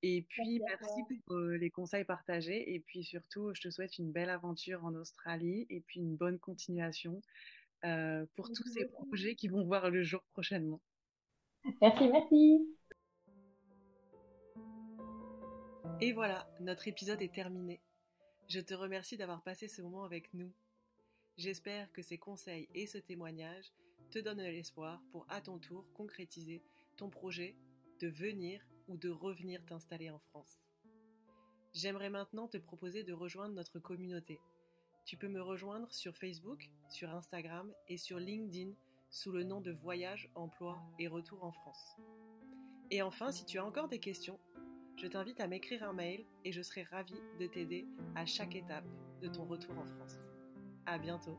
[0.05, 2.73] Et puis, merci pour les conseils partagés.
[2.73, 6.39] Et puis surtout, je te souhaite une belle aventure en Australie et puis une bonne
[6.39, 7.21] continuation
[8.35, 10.81] pour tous ces projets qui vont voir le jour prochainement.
[11.81, 12.75] Merci, merci.
[16.01, 17.79] Et voilà, notre épisode est terminé.
[18.53, 20.53] Je te remercie d'avoir passé ce moment avec nous.
[21.37, 23.73] J'espère que ces conseils et ce témoignage
[24.11, 26.61] te donnent l'espoir pour à ton tour concrétiser
[26.95, 27.55] ton projet
[27.99, 30.67] de venir ou de revenir t'installer en France.
[31.73, 34.39] J'aimerais maintenant te proposer de rejoindre notre communauté.
[35.03, 38.73] Tu peux me rejoindre sur Facebook, sur Instagram et sur LinkedIn
[39.09, 41.95] sous le nom de Voyage, Emploi et Retour en France.
[42.91, 44.39] Et enfin, si tu as encore des questions,
[44.95, 47.85] je t'invite à m'écrire un mail et je serai ravie de t'aider
[48.15, 48.85] à chaque étape
[49.21, 50.15] de ton retour en France.
[50.85, 51.37] À bientôt!